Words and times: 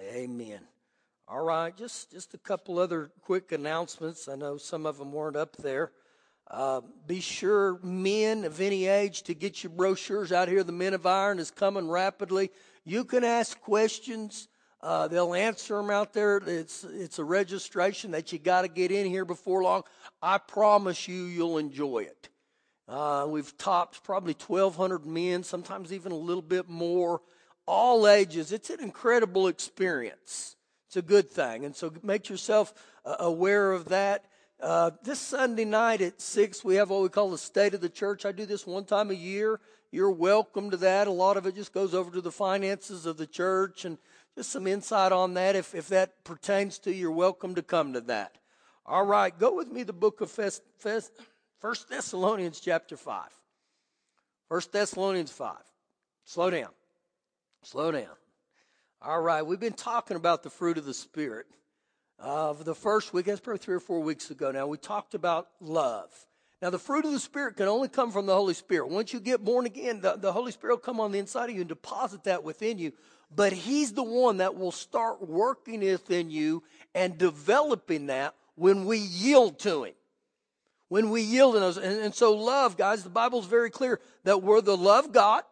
Amen. 0.00 0.60
All 1.28 1.42
right, 1.42 1.76
just 1.76 2.12
just 2.12 2.34
a 2.34 2.38
couple 2.38 2.78
other 2.78 3.10
quick 3.22 3.50
announcements. 3.52 4.28
I 4.28 4.36
know 4.36 4.58
some 4.58 4.86
of 4.86 4.98
them 4.98 5.12
weren't 5.12 5.36
up 5.36 5.56
there. 5.56 5.90
Uh, 6.48 6.82
be 7.06 7.18
sure, 7.18 7.80
men 7.82 8.44
of 8.44 8.60
any 8.60 8.86
age, 8.86 9.22
to 9.24 9.34
get 9.34 9.64
your 9.64 9.70
brochures 9.70 10.30
out 10.30 10.48
here. 10.48 10.62
The 10.62 10.70
Men 10.70 10.94
of 10.94 11.04
Iron 11.04 11.38
is 11.40 11.50
coming 11.50 11.88
rapidly. 11.88 12.50
You 12.84 13.04
can 13.04 13.24
ask 13.24 13.60
questions. 13.60 14.48
Uh, 14.80 15.08
they'll 15.08 15.34
answer 15.34 15.76
them 15.76 15.90
out 15.90 16.12
there. 16.12 16.40
It's 16.46 16.84
it's 16.84 17.18
a 17.18 17.24
registration 17.24 18.12
that 18.12 18.32
you 18.32 18.38
got 18.38 18.62
to 18.62 18.68
get 18.68 18.92
in 18.92 19.06
here 19.06 19.24
before 19.24 19.62
long. 19.62 19.82
I 20.22 20.38
promise 20.38 21.08
you, 21.08 21.24
you'll 21.24 21.58
enjoy 21.58 22.00
it. 22.00 22.28
Uh, 22.86 23.26
we've 23.28 23.56
topped 23.58 24.04
probably 24.04 24.34
1,200 24.34 25.04
men, 25.04 25.42
sometimes 25.42 25.92
even 25.92 26.12
a 26.12 26.16
little 26.16 26.42
bit 26.42 26.68
more, 26.68 27.20
all 27.66 28.08
ages. 28.08 28.52
It's 28.52 28.70
an 28.70 28.80
incredible 28.80 29.48
experience. 29.48 30.56
It's 30.88 30.96
a 30.96 31.02
good 31.02 31.30
thing, 31.30 31.64
and 31.64 31.74
so 31.74 31.92
make 32.02 32.28
yourself 32.28 32.72
uh, 33.04 33.16
aware 33.18 33.72
of 33.72 33.86
that. 33.86 34.24
Uh, 34.60 34.92
this 35.02 35.20
Sunday 35.20 35.64
night 35.64 36.00
at 36.00 36.20
6, 36.20 36.64
we 36.64 36.76
have 36.76 36.88
what 36.88 37.02
we 37.02 37.08
call 37.08 37.30
the 37.30 37.36
State 37.36 37.74
of 37.74 37.80
the 37.80 37.88
Church. 37.88 38.24
I 38.24 38.32
do 38.32 38.46
this 38.46 38.66
one 38.66 38.84
time 38.84 39.10
a 39.10 39.14
year. 39.14 39.60
You're 39.90 40.10
welcome 40.10 40.70
to 40.70 40.76
that. 40.78 41.08
A 41.08 41.12
lot 41.12 41.36
of 41.36 41.46
it 41.46 41.54
just 41.54 41.74
goes 41.74 41.94
over 41.94 42.10
to 42.10 42.20
the 42.20 42.32
finances 42.32 43.04
of 43.04 43.18
the 43.18 43.26
church 43.26 43.84
and 43.84 43.98
just 44.34 44.50
some 44.50 44.66
insight 44.66 45.12
on 45.12 45.34
that. 45.34 45.56
If, 45.56 45.74
if 45.74 45.88
that 45.88 46.24
pertains 46.24 46.78
to 46.80 46.92
you, 46.92 47.00
you're 47.00 47.10
welcome 47.10 47.54
to 47.56 47.62
come 47.62 47.92
to 47.92 48.00
that. 48.02 48.38
All 48.86 49.04
right, 49.04 49.36
go 49.36 49.54
with 49.54 49.68
me 49.68 49.82
the 49.82 49.92
book 49.92 50.20
of 50.20 50.30
Fest, 50.30 50.62
Fest, 50.78 51.12
1 51.60 51.74
Thessalonians 51.90 52.60
chapter 52.60 52.96
5. 52.96 53.28
1 54.48 54.60
Thessalonians 54.72 55.32
5. 55.32 55.56
Slow 56.24 56.50
down. 56.50 56.68
Slow 57.66 57.90
down. 57.90 58.06
All 59.02 59.20
right, 59.20 59.44
we've 59.44 59.58
been 59.58 59.72
talking 59.72 60.16
about 60.16 60.44
the 60.44 60.50
fruit 60.50 60.78
of 60.78 60.84
the 60.84 60.94
Spirit 60.94 61.46
of 62.16 62.64
the 62.64 62.76
first 62.76 63.12
week, 63.12 63.26
that's 63.26 63.40
probably 63.40 63.58
three 63.58 63.74
or 63.74 63.80
four 63.80 63.98
weeks 63.98 64.30
ago 64.30 64.52
now, 64.52 64.68
we 64.68 64.78
talked 64.78 65.14
about 65.14 65.48
love. 65.60 66.08
Now, 66.62 66.70
the 66.70 66.78
fruit 66.78 67.04
of 67.04 67.10
the 67.10 67.18
Spirit 67.18 67.56
can 67.56 67.66
only 67.66 67.88
come 67.88 68.12
from 68.12 68.26
the 68.26 68.36
Holy 68.36 68.54
Spirit. 68.54 68.88
Once 68.88 69.12
you 69.12 69.18
get 69.18 69.44
born 69.44 69.66
again, 69.66 70.00
the, 70.00 70.14
the 70.14 70.32
Holy 70.32 70.52
Spirit 70.52 70.74
will 70.74 70.78
come 70.78 71.00
on 71.00 71.10
the 71.10 71.18
inside 71.18 71.50
of 71.50 71.56
you 71.56 71.62
and 71.62 71.68
deposit 71.68 72.22
that 72.22 72.44
within 72.44 72.78
you. 72.78 72.92
But 73.34 73.52
He's 73.52 73.92
the 73.92 74.04
one 74.04 74.36
that 74.36 74.54
will 74.54 74.70
start 74.70 75.28
working 75.28 75.80
within 75.80 76.30
you 76.30 76.62
and 76.94 77.18
developing 77.18 78.06
that 78.06 78.36
when 78.54 78.84
we 78.84 78.98
yield 78.98 79.58
to 79.60 79.84
Him. 79.84 79.94
When 80.88 81.10
we 81.10 81.22
yield 81.22 81.56
in 81.56 81.62
those. 81.62 81.78
And, 81.78 82.00
and 82.00 82.14
so, 82.14 82.32
love, 82.32 82.76
guys, 82.76 83.02
the 83.02 83.10
Bible's 83.10 83.46
very 83.46 83.70
clear 83.70 84.00
that 84.22 84.40
we're 84.40 84.60
the 84.60 84.76
love 84.76 85.12
God. 85.12 85.42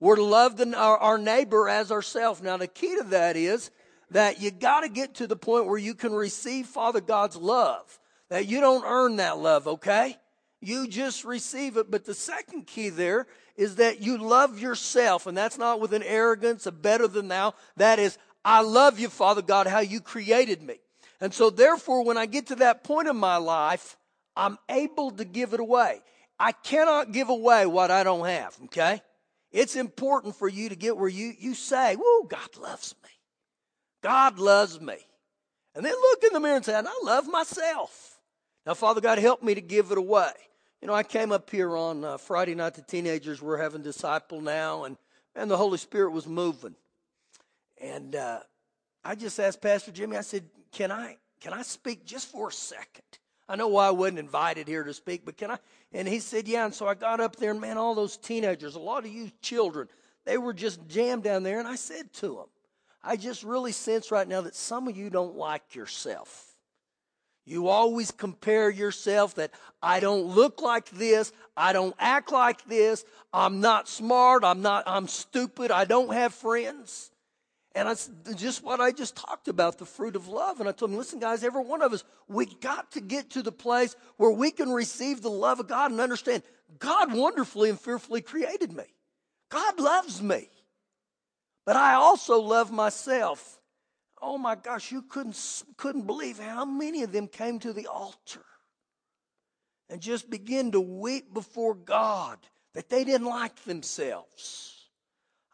We're 0.00 0.16
to 0.16 0.24
love 0.24 0.56
the, 0.56 0.76
our, 0.76 0.98
our 0.98 1.18
neighbor 1.18 1.68
as 1.68 1.90
ourselves. 1.90 2.42
Now, 2.42 2.56
the 2.56 2.66
key 2.66 2.96
to 2.96 3.04
that 3.04 3.36
is 3.36 3.70
that 4.10 4.40
you 4.40 4.50
got 4.50 4.80
to 4.80 4.88
get 4.88 5.16
to 5.16 5.26
the 5.26 5.36
point 5.36 5.66
where 5.66 5.78
you 5.78 5.94
can 5.94 6.12
receive 6.12 6.66
Father 6.66 7.00
God's 7.00 7.36
love. 7.36 7.98
That 8.30 8.46
you 8.46 8.60
don't 8.60 8.84
earn 8.84 9.16
that 9.16 9.38
love, 9.38 9.66
okay? 9.66 10.16
You 10.60 10.86
just 10.86 11.24
receive 11.24 11.76
it. 11.76 11.90
But 11.90 12.04
the 12.04 12.14
second 12.14 12.66
key 12.66 12.90
there 12.90 13.26
is 13.56 13.76
that 13.76 14.00
you 14.00 14.18
love 14.18 14.58
yourself, 14.58 15.26
and 15.26 15.36
that's 15.36 15.58
not 15.58 15.80
with 15.80 15.92
an 15.92 16.02
arrogance, 16.02 16.66
a 16.66 16.72
better 16.72 17.08
than 17.08 17.28
thou. 17.28 17.54
That 17.76 17.98
is, 17.98 18.18
I 18.44 18.60
love 18.60 18.98
you, 18.98 19.08
Father 19.08 19.42
God, 19.42 19.66
how 19.66 19.80
you 19.80 20.00
created 20.00 20.62
me. 20.62 20.76
And 21.20 21.34
so, 21.34 21.50
therefore, 21.50 22.04
when 22.04 22.16
I 22.16 22.26
get 22.26 22.46
to 22.48 22.56
that 22.56 22.84
point 22.84 23.08
in 23.08 23.16
my 23.16 23.36
life, 23.36 23.96
I'm 24.36 24.58
able 24.68 25.10
to 25.12 25.24
give 25.24 25.54
it 25.54 25.60
away. 25.60 26.00
I 26.38 26.52
cannot 26.52 27.12
give 27.12 27.28
away 27.28 27.66
what 27.66 27.90
I 27.90 28.04
don't 28.04 28.26
have, 28.26 28.56
okay? 28.66 29.02
It's 29.50 29.76
important 29.76 30.36
for 30.36 30.48
you 30.48 30.68
to 30.68 30.76
get 30.76 30.96
where 30.96 31.08
you, 31.08 31.32
you 31.38 31.54
say, 31.54 31.96
Whoa, 31.96 32.24
God 32.24 32.56
loves 32.56 32.94
me. 33.02 33.10
God 34.02 34.38
loves 34.38 34.80
me. 34.80 34.96
And 35.74 35.84
then 35.84 35.92
look 35.92 36.24
in 36.24 36.32
the 36.32 36.40
mirror 36.40 36.56
and 36.56 36.64
say, 36.64 36.74
I 36.74 37.00
love 37.02 37.26
myself. 37.26 38.18
Now, 38.66 38.74
Father 38.74 39.00
God, 39.00 39.18
help 39.18 39.42
me 39.42 39.54
to 39.54 39.60
give 39.60 39.90
it 39.90 39.98
away. 39.98 40.32
You 40.80 40.88
know, 40.88 40.94
I 40.94 41.02
came 41.02 41.32
up 41.32 41.50
here 41.50 41.76
on 41.76 42.04
uh, 42.04 42.18
Friday 42.18 42.54
night. 42.54 42.74
The 42.74 42.82
teenagers 42.82 43.42
were 43.42 43.58
having 43.58 43.82
disciple 43.82 44.40
now, 44.40 44.84
and 44.84 44.96
and 45.34 45.50
the 45.50 45.56
Holy 45.56 45.78
Spirit 45.78 46.10
was 46.10 46.26
moving. 46.26 46.74
And 47.80 48.14
uh, 48.14 48.40
I 49.04 49.14
just 49.14 49.40
asked 49.40 49.60
Pastor 49.60 49.90
Jimmy. 49.90 50.16
I 50.16 50.20
said, 50.20 50.44
"Can 50.70 50.92
I 50.92 51.16
can 51.40 51.52
I 51.52 51.62
speak 51.62 52.04
just 52.04 52.30
for 52.30 52.48
a 52.48 52.52
second? 52.52 53.04
I 53.48 53.56
know 53.56 53.68
why 53.68 53.86
I 53.86 53.90
wasn't 53.90 54.18
invited 54.18 54.68
here 54.68 54.84
to 54.84 54.92
speak, 54.92 55.24
but 55.24 55.36
can 55.36 55.50
I?" 55.50 55.58
And 55.92 56.06
he 56.06 56.20
said, 56.20 56.46
"Yeah." 56.46 56.66
And 56.66 56.74
so 56.74 56.86
I 56.86 56.94
got 56.94 57.20
up 57.20 57.36
there, 57.36 57.50
and 57.50 57.60
man, 57.60 57.78
all 57.78 57.94
those 57.94 58.16
teenagers, 58.16 58.74
a 58.74 58.80
lot 58.80 59.04
of 59.04 59.10
you 59.10 59.30
children, 59.40 59.88
they 60.24 60.38
were 60.38 60.52
just 60.52 60.86
jammed 60.88 61.22
down 61.22 61.42
there. 61.42 61.58
And 61.58 61.66
I 61.68 61.76
said 61.76 62.12
to 62.14 62.28
them, 62.28 62.46
I 63.02 63.16
just 63.16 63.42
really 63.42 63.72
sense 63.72 64.10
right 64.10 64.28
now 64.28 64.42
that 64.42 64.54
some 64.54 64.88
of 64.88 64.96
you 64.96 65.08
don't 65.08 65.36
like 65.36 65.74
yourself. 65.74 66.44
You 67.46 67.68
always 67.68 68.10
compare 68.10 68.68
yourself 68.68 69.36
that 69.36 69.52
I 69.82 70.00
don't 70.00 70.26
look 70.26 70.60
like 70.60 70.90
this, 70.90 71.32
I 71.56 71.72
don't 71.72 71.94
act 71.98 72.30
like 72.30 72.62
this, 72.66 73.06
I'm 73.32 73.60
not 73.60 73.88
smart, 73.88 74.44
I'm 74.44 74.60
not 74.60 74.84
I'm 74.86 75.08
stupid, 75.08 75.70
I 75.70 75.86
don't 75.86 76.12
have 76.12 76.34
friends. 76.34 77.10
And 77.74 77.88
that's 77.88 78.10
just 78.36 78.64
what 78.64 78.80
I 78.80 78.92
just 78.92 79.14
talked 79.14 79.46
about, 79.46 79.78
the 79.78 79.84
fruit 79.84 80.16
of 80.16 80.26
love. 80.26 80.60
And 80.60 80.68
I 80.68 80.72
told 80.72 80.90
them, 80.90 80.98
listen, 80.98 81.18
guys, 81.20 81.44
every 81.44 81.62
one 81.62 81.82
of 81.82 81.92
us, 81.92 82.02
we 82.26 82.46
got 82.46 82.92
to 82.92 83.00
get 83.00 83.30
to 83.30 83.42
the 83.42 83.52
place 83.52 83.94
where 84.16 84.30
we 84.30 84.50
can 84.50 84.70
receive 84.70 85.20
the 85.20 85.30
love 85.30 85.60
of 85.60 85.68
God 85.68 85.90
and 85.90 86.00
understand 86.00 86.42
God 86.78 87.12
wonderfully 87.12 87.70
and 87.70 87.78
fearfully 87.78 88.22
created 88.22 88.72
me. 88.72 88.84
God 89.50 89.78
loves 89.78 90.22
me. 90.22 90.48
But 91.66 91.76
I 91.76 91.94
also 91.94 92.40
love 92.40 92.72
myself. 92.72 93.60
Oh 94.20 94.38
my 94.38 94.54
gosh, 94.54 94.90
you 94.90 95.02
couldn't, 95.02 95.38
couldn't 95.76 96.06
believe 96.06 96.38
how 96.38 96.64
many 96.64 97.02
of 97.02 97.12
them 97.12 97.28
came 97.28 97.58
to 97.60 97.72
the 97.72 97.86
altar 97.86 98.44
and 99.90 100.00
just 100.00 100.28
began 100.28 100.72
to 100.72 100.80
weep 100.80 101.32
before 101.32 101.74
God 101.74 102.38
that 102.74 102.88
they 102.88 103.04
didn't 103.04 103.26
like 103.26 103.64
themselves. 103.64 104.77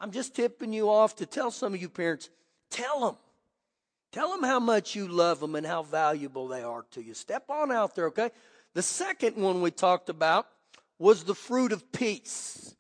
I'm 0.05 0.11
just 0.11 0.35
tipping 0.35 0.75
you 0.75 0.91
off 0.91 1.17
to 1.17 1.25
tell 1.25 1.51
some 1.51 1.73
of 1.73 1.81
you 1.81 1.89
parents, 1.89 2.29
tell 2.69 3.01
them. 3.07 3.17
Tell 4.13 4.33
them 4.33 4.43
how 4.43 4.61
much 4.61 4.95
you 4.95 5.09
love 5.09 5.41
them 5.41 5.55
and 5.55 5.67
how 5.67 5.83
valuable 5.83 6.47
they 6.47 6.63
are 6.63 6.85
to 6.91 7.03
you. 7.03 7.15
Step 7.15 7.45
on 7.49 7.73
out 7.73 7.95
there, 7.95 8.09
okay? 8.09 8.31
The 8.75 8.83
second 8.83 9.37
one 9.37 9.63
we 9.63 9.71
talked 9.71 10.11
about 10.11 10.47
was 10.99 11.25
the 11.25 11.35
fruit 11.35 11.73
of 11.73 11.91
peace. 11.91 12.77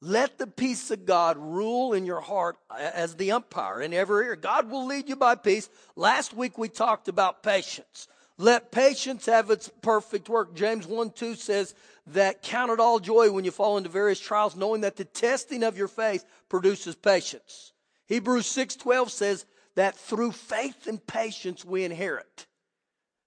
Let 0.00 0.38
the 0.38 0.46
peace 0.46 0.92
of 0.92 1.06
God 1.06 1.38
rule 1.38 1.92
in 1.92 2.06
your 2.06 2.20
heart 2.20 2.56
as 2.70 3.16
the 3.16 3.32
umpire 3.32 3.82
in 3.82 3.92
every 3.92 4.26
ear. 4.26 4.36
God 4.36 4.70
will 4.70 4.86
lead 4.86 5.08
you 5.08 5.16
by 5.16 5.34
peace. 5.34 5.68
Last 5.96 6.34
week 6.34 6.56
we 6.56 6.68
talked 6.68 7.08
about 7.08 7.42
patience. 7.42 8.06
Let 8.38 8.70
patience 8.70 9.26
have 9.26 9.50
its 9.50 9.68
perfect 9.82 10.28
work. 10.28 10.54
James 10.54 10.86
1 10.86 11.10
2 11.10 11.34
says 11.34 11.74
that 12.12 12.42
count 12.42 12.70
it 12.70 12.80
all 12.80 12.98
joy 12.98 13.30
when 13.30 13.44
you 13.44 13.50
fall 13.50 13.76
into 13.76 13.88
various 13.88 14.20
trials, 14.20 14.56
knowing 14.56 14.82
that 14.82 14.96
the 14.96 15.04
testing 15.04 15.62
of 15.62 15.76
your 15.76 15.88
faith 15.88 16.24
produces 16.48 16.94
patience. 16.94 17.72
Hebrews 18.06 18.46
6 18.46 18.76
12 18.76 19.10
says 19.10 19.46
that 19.76 19.96
through 19.96 20.32
faith 20.32 20.86
and 20.86 21.04
patience 21.06 21.64
we 21.64 21.84
inherit. 21.84 22.46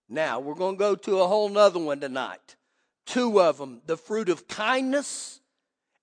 Now, 0.09 0.39
we're 0.39 0.55
going 0.55 0.75
to 0.75 0.79
go 0.79 0.95
to 0.95 1.21
a 1.21 1.27
whole 1.27 1.49
nother 1.49 1.79
one 1.79 1.99
tonight. 1.99 2.55
Two 3.05 3.41
of 3.41 3.57
them 3.57 3.81
the 3.85 3.97
fruit 3.97 4.29
of 4.29 4.47
kindness 4.47 5.41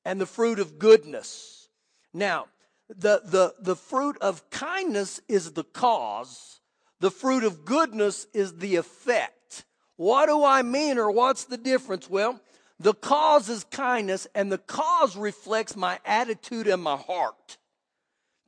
and 0.05 0.21
the 0.21 0.27
fruit 0.27 0.59
of 0.59 0.79
goodness. 0.79 1.69
Now, 2.13 2.47
the, 2.89 3.23
the, 3.25 3.55
the 3.61 3.77
fruit 3.77 4.17
of 4.21 4.51
kindness 4.51 5.21
is 5.29 5.53
the 5.53 5.65
cause, 5.65 6.61
the 6.99 7.11
fruit 7.11 7.45
of 7.45 7.65
goodness 7.65 8.27
is 8.35 8.57
the 8.57 8.77
effect. 8.77 9.65
What 9.97 10.27
do 10.27 10.45
I 10.45 10.63
mean, 10.63 10.99
or 10.99 11.11
what's 11.11 11.45
the 11.45 11.59
difference? 11.59 12.09
Well, 12.09 12.41
the 12.81 12.95
cause 12.95 13.51
is 13.51 13.65
kindness, 13.65 14.27
and 14.35 14.51
the 14.51 14.59
cause 14.59 15.15
reflects 15.15 15.77
my 15.77 15.99
attitude 16.05 16.67
and 16.67 16.83
my 16.83 16.97
heart. 16.97 17.59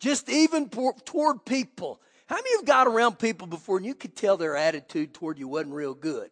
Just 0.01 0.31
even 0.31 0.71
toward 0.71 1.45
people. 1.45 2.01
How 2.27 2.37
many 2.37 2.57
have 2.57 2.65
got 2.65 2.87
around 2.87 3.19
people 3.19 3.47
before 3.47 3.77
and 3.77 3.85
you 3.85 3.95
could 3.95 4.17
tell 4.17 4.39
their 4.39 4.57
attitude 4.57 5.13
toward 5.13 5.39
you 5.39 5.49
wasn't 5.49 5.75
real 5.75 5.93
good? 5.93 6.31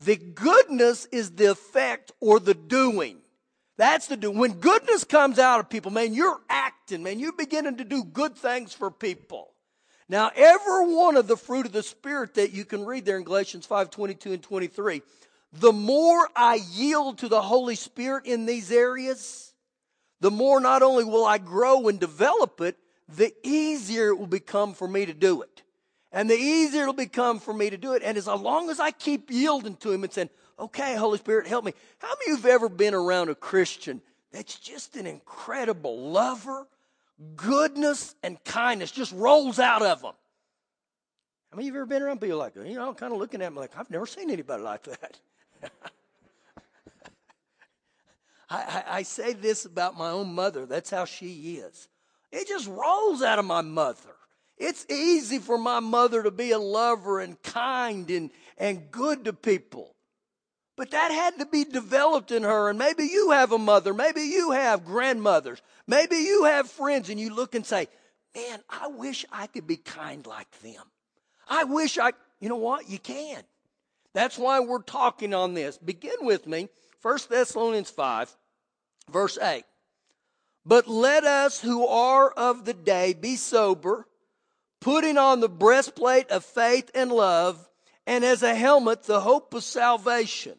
The 0.00 0.16
goodness 0.16 1.06
is 1.06 1.30
the 1.32 1.50
effect 1.50 2.12
or 2.20 2.38
the 2.38 2.52
doing. 2.54 3.18
That's 3.78 4.08
the 4.08 4.18
do. 4.18 4.30
When 4.30 4.60
goodness 4.60 5.04
comes 5.04 5.38
out 5.38 5.58
of 5.58 5.70
people, 5.70 5.90
man, 5.90 6.12
you're 6.12 6.40
acting, 6.50 7.02
man. 7.02 7.18
You're 7.18 7.32
beginning 7.32 7.78
to 7.78 7.84
do 7.84 8.04
good 8.04 8.36
things 8.36 8.74
for 8.74 8.90
people. 8.90 9.54
Now, 10.08 10.30
every 10.34 10.94
one 10.94 11.16
of 11.16 11.28
the 11.28 11.36
fruit 11.36 11.64
of 11.64 11.72
the 11.72 11.82
Spirit 11.82 12.34
that 12.34 12.52
you 12.52 12.64
can 12.64 12.84
read 12.84 13.04
there 13.04 13.16
in 13.16 13.24
Galatians 13.24 13.64
5 13.66 13.90
22 13.90 14.32
and 14.34 14.42
23, 14.42 15.02
the 15.52 15.72
more 15.72 16.28
I 16.36 16.60
yield 16.72 17.18
to 17.18 17.28
the 17.28 17.40
Holy 17.40 17.74
Spirit 17.74 18.26
in 18.26 18.46
these 18.46 18.70
areas, 18.70 19.52
the 20.20 20.30
more 20.30 20.60
not 20.60 20.82
only 20.82 21.04
will 21.04 21.24
I 21.24 21.38
grow 21.38 21.88
and 21.88 21.98
develop 21.98 22.60
it, 22.60 22.76
the 23.08 23.32
easier 23.42 24.08
it 24.08 24.18
will 24.18 24.26
become 24.26 24.74
for 24.74 24.86
me 24.86 25.06
to 25.06 25.14
do 25.14 25.42
it. 25.42 25.62
And 26.12 26.28
the 26.28 26.34
easier 26.34 26.82
it'll 26.82 26.94
become 26.94 27.38
for 27.38 27.52
me 27.52 27.70
to 27.70 27.76
do 27.76 27.94
it. 27.94 28.02
And 28.02 28.18
as 28.18 28.26
long 28.26 28.70
as 28.70 28.80
I 28.80 28.90
keep 28.90 29.30
yielding 29.30 29.76
to 29.76 29.92
Him 29.92 30.04
and 30.04 30.12
saying, 30.12 30.30
Okay, 30.58 30.96
Holy 30.96 31.18
Spirit, 31.18 31.46
help 31.46 31.64
me. 31.64 31.72
How 31.98 32.08
many 32.08 32.32
of 32.32 32.38
you 32.38 32.42
have 32.42 32.46
ever 32.46 32.68
been 32.68 32.94
around 32.94 33.28
a 33.28 33.34
Christian 33.34 34.00
that's 34.32 34.58
just 34.58 34.96
an 34.96 35.06
incredible 35.06 36.10
lover, 36.10 36.66
goodness, 37.36 38.16
and 38.22 38.42
kindness 38.44 38.90
just 38.90 39.12
rolls 39.12 39.60
out 39.60 39.82
of 39.82 40.02
them? 40.02 40.14
How 41.50 41.56
many 41.56 41.68
of 41.68 41.74
you 41.74 41.80
ever 41.80 41.86
been 41.86 42.02
around 42.02 42.20
people 42.20 42.38
like 42.38 42.54
that? 42.54 42.66
You 42.66 42.74
know, 42.74 42.92
kind 42.92 43.12
of 43.12 43.18
looking 43.18 43.40
at 43.40 43.52
me 43.52 43.60
like, 43.60 43.78
I've 43.78 43.90
never 43.90 44.06
seen 44.06 44.30
anybody 44.30 44.62
like 44.62 44.82
that. 44.84 45.20
I, 48.50 48.56
I, 48.56 48.84
I 48.98 49.02
say 49.02 49.32
this 49.32 49.64
about 49.64 49.96
my 49.96 50.10
own 50.10 50.34
mother. 50.34 50.66
That's 50.66 50.90
how 50.90 51.04
she 51.04 51.56
is. 51.56 51.88
It 52.30 52.48
just 52.48 52.68
rolls 52.68 53.22
out 53.22 53.38
of 53.38 53.44
my 53.44 53.62
mother. 53.62 54.14
It's 54.56 54.86
easy 54.90 55.38
for 55.38 55.56
my 55.56 55.80
mother 55.80 56.22
to 56.22 56.30
be 56.30 56.50
a 56.50 56.58
lover 56.58 57.20
and 57.20 57.40
kind 57.42 58.10
and, 58.10 58.30
and 58.56 58.90
good 58.90 59.24
to 59.26 59.32
people. 59.32 59.94
But 60.76 60.90
that 60.92 61.10
had 61.10 61.38
to 61.38 61.46
be 61.46 61.64
developed 61.64 62.30
in 62.30 62.42
her. 62.42 62.68
And 62.68 62.78
maybe 62.78 63.04
you 63.04 63.30
have 63.30 63.52
a 63.52 63.58
mother. 63.58 63.94
Maybe 63.94 64.22
you 64.22 64.52
have 64.52 64.84
grandmothers. 64.84 65.60
Maybe 65.86 66.16
you 66.16 66.44
have 66.44 66.70
friends 66.70 67.08
and 67.08 67.18
you 67.18 67.34
look 67.34 67.54
and 67.54 67.66
say, 67.66 67.88
man, 68.34 68.60
I 68.68 68.88
wish 68.88 69.24
I 69.32 69.46
could 69.48 69.66
be 69.66 69.76
kind 69.76 70.26
like 70.26 70.50
them. 70.60 70.82
I 71.48 71.64
wish 71.64 71.98
I, 71.98 72.12
you 72.40 72.48
know 72.48 72.56
what? 72.56 72.88
You 72.88 72.98
can. 72.98 73.42
That's 74.18 74.36
why 74.36 74.58
we're 74.58 74.82
talking 74.82 75.32
on 75.32 75.54
this. 75.54 75.78
Begin 75.78 76.16
with 76.22 76.44
me. 76.48 76.68
1 77.02 77.18
Thessalonians 77.30 77.88
5, 77.88 78.36
verse 79.08 79.38
8. 79.40 79.62
But 80.66 80.88
let 80.88 81.22
us 81.22 81.60
who 81.60 81.86
are 81.86 82.28
of 82.28 82.64
the 82.64 82.74
day 82.74 83.14
be 83.14 83.36
sober, 83.36 84.08
putting 84.80 85.18
on 85.18 85.38
the 85.38 85.48
breastplate 85.48 86.32
of 86.32 86.44
faith 86.44 86.90
and 86.96 87.12
love, 87.12 87.64
and 88.08 88.24
as 88.24 88.42
a 88.42 88.56
helmet, 88.56 89.04
the 89.04 89.20
hope 89.20 89.54
of 89.54 89.62
salvation. 89.62 90.56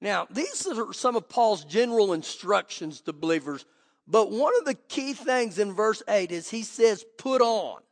Now, 0.00 0.26
these 0.28 0.66
are 0.66 0.92
some 0.92 1.14
of 1.14 1.28
Paul's 1.28 1.64
general 1.64 2.12
instructions 2.12 3.02
to 3.02 3.12
believers, 3.12 3.64
but 4.08 4.32
one 4.32 4.54
of 4.58 4.64
the 4.64 4.74
key 4.74 5.12
things 5.12 5.60
in 5.60 5.74
verse 5.74 6.02
8 6.08 6.32
is 6.32 6.50
he 6.50 6.64
says, 6.64 7.04
put 7.18 7.40
on. 7.40 7.82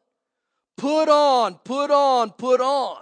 Put 0.76 1.08
on, 1.08 1.55
put 1.62 1.93
on, 1.93 2.31
put 2.31 2.61
on. 2.61 2.99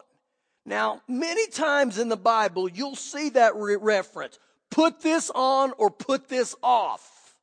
Now, 0.64 1.02
many 1.08 1.48
times 1.48 1.98
in 1.98 2.08
the 2.08 2.16
Bible, 2.16 2.68
you'll 2.68 2.96
see 2.96 3.30
that 3.30 3.56
re- 3.56 3.76
reference. 3.76 4.38
Put 4.70 5.00
this 5.00 5.30
on 5.34 5.72
or 5.76 5.90
put 5.90 6.28
this 6.28 6.54
off. 6.62 7.36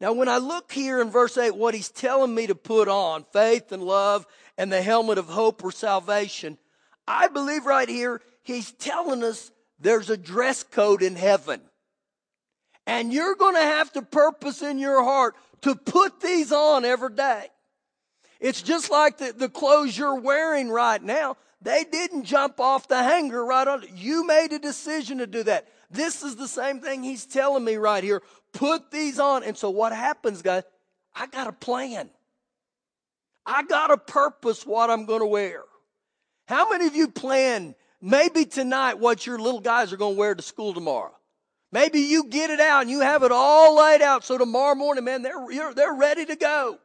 Now, 0.00 0.12
when 0.12 0.28
I 0.28 0.38
look 0.38 0.72
here 0.72 1.00
in 1.00 1.10
verse 1.10 1.36
8, 1.36 1.54
what 1.54 1.74
he's 1.74 1.88
telling 1.88 2.34
me 2.34 2.46
to 2.48 2.54
put 2.54 2.88
on, 2.88 3.24
faith 3.32 3.70
and 3.70 3.82
love 3.82 4.26
and 4.58 4.70
the 4.70 4.82
helmet 4.82 5.18
of 5.18 5.26
hope 5.26 5.62
or 5.62 5.70
salvation, 5.70 6.58
I 7.06 7.28
believe 7.28 7.66
right 7.66 7.88
here, 7.88 8.20
he's 8.42 8.72
telling 8.72 9.22
us 9.22 9.50
there's 9.78 10.10
a 10.10 10.16
dress 10.16 10.62
code 10.62 11.02
in 11.02 11.16
heaven. 11.16 11.60
And 12.86 13.12
you're 13.12 13.36
going 13.36 13.54
to 13.54 13.60
have 13.60 13.92
to 13.92 14.02
purpose 14.02 14.62
in 14.62 14.78
your 14.78 15.04
heart 15.04 15.36
to 15.62 15.74
put 15.74 16.20
these 16.20 16.50
on 16.50 16.84
every 16.84 17.14
day. 17.14 17.46
It's 18.40 18.62
just 18.62 18.90
like 18.90 19.18
the, 19.18 19.32
the 19.32 19.48
clothes 19.48 19.96
you're 19.96 20.20
wearing 20.20 20.68
right 20.68 21.00
now. 21.00 21.36
They 21.62 21.84
didn't 21.84 22.24
jump 22.24 22.58
off 22.58 22.88
the 22.88 23.02
hanger 23.02 23.44
right 23.44 23.66
on. 23.66 23.84
You 23.94 24.26
made 24.26 24.52
a 24.52 24.58
decision 24.58 25.18
to 25.18 25.26
do 25.26 25.44
that. 25.44 25.68
This 25.90 26.22
is 26.22 26.36
the 26.36 26.48
same 26.48 26.80
thing 26.80 27.02
he's 27.02 27.24
telling 27.24 27.64
me 27.64 27.76
right 27.76 28.02
here. 28.02 28.22
Put 28.52 28.90
these 28.90 29.20
on. 29.20 29.44
And 29.44 29.56
so 29.56 29.70
what 29.70 29.92
happens, 29.92 30.42
guys? 30.42 30.64
I 31.14 31.26
got 31.26 31.46
a 31.46 31.52
plan. 31.52 32.10
I 33.46 33.62
got 33.62 33.90
a 33.90 33.96
purpose 33.96 34.66
what 34.66 34.90
I'm 34.90 35.06
going 35.06 35.20
to 35.20 35.26
wear. 35.26 35.62
How 36.48 36.68
many 36.70 36.86
of 36.86 36.96
you 36.96 37.08
plan 37.08 37.74
maybe 38.00 38.44
tonight 38.44 38.98
what 38.98 39.26
your 39.26 39.38
little 39.38 39.60
guys 39.60 39.92
are 39.92 39.96
going 39.96 40.14
to 40.14 40.18
wear 40.18 40.34
to 40.34 40.42
school 40.42 40.74
tomorrow? 40.74 41.14
Maybe 41.70 42.00
you 42.00 42.24
get 42.28 42.50
it 42.50 42.60
out 42.60 42.82
and 42.82 42.90
you 42.90 43.00
have 43.00 43.22
it 43.22 43.32
all 43.32 43.76
laid 43.76 44.02
out 44.02 44.24
so 44.24 44.36
tomorrow 44.36 44.74
morning, 44.74 45.04
man, 45.04 45.22
they're, 45.22 45.72
they're 45.74 45.94
ready 45.94 46.26
to 46.26 46.36
go. 46.36 46.78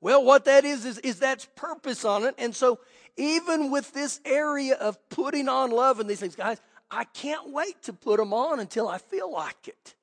Well, 0.00 0.24
what 0.24 0.46
that 0.46 0.64
is, 0.64 0.84
is, 0.86 0.98
is 0.98 1.18
that's 1.18 1.46
purpose 1.54 2.04
on 2.04 2.24
it. 2.24 2.34
And 2.38 2.54
so 2.54 2.80
even 3.16 3.70
with 3.70 3.92
this 3.92 4.20
area 4.24 4.74
of 4.74 4.96
putting 5.08 5.48
on 5.48 5.70
love 5.70 6.00
and 6.00 6.08
these 6.08 6.20
things, 6.20 6.36
guys, 6.36 6.60
I 6.90 7.04
can't 7.04 7.50
wait 7.50 7.82
to 7.84 7.92
put 7.92 8.18
them 8.18 8.32
on 8.32 8.60
until 8.60 8.88
I 8.88 8.98
feel 8.98 9.32
like 9.32 9.68
it. 9.68 9.94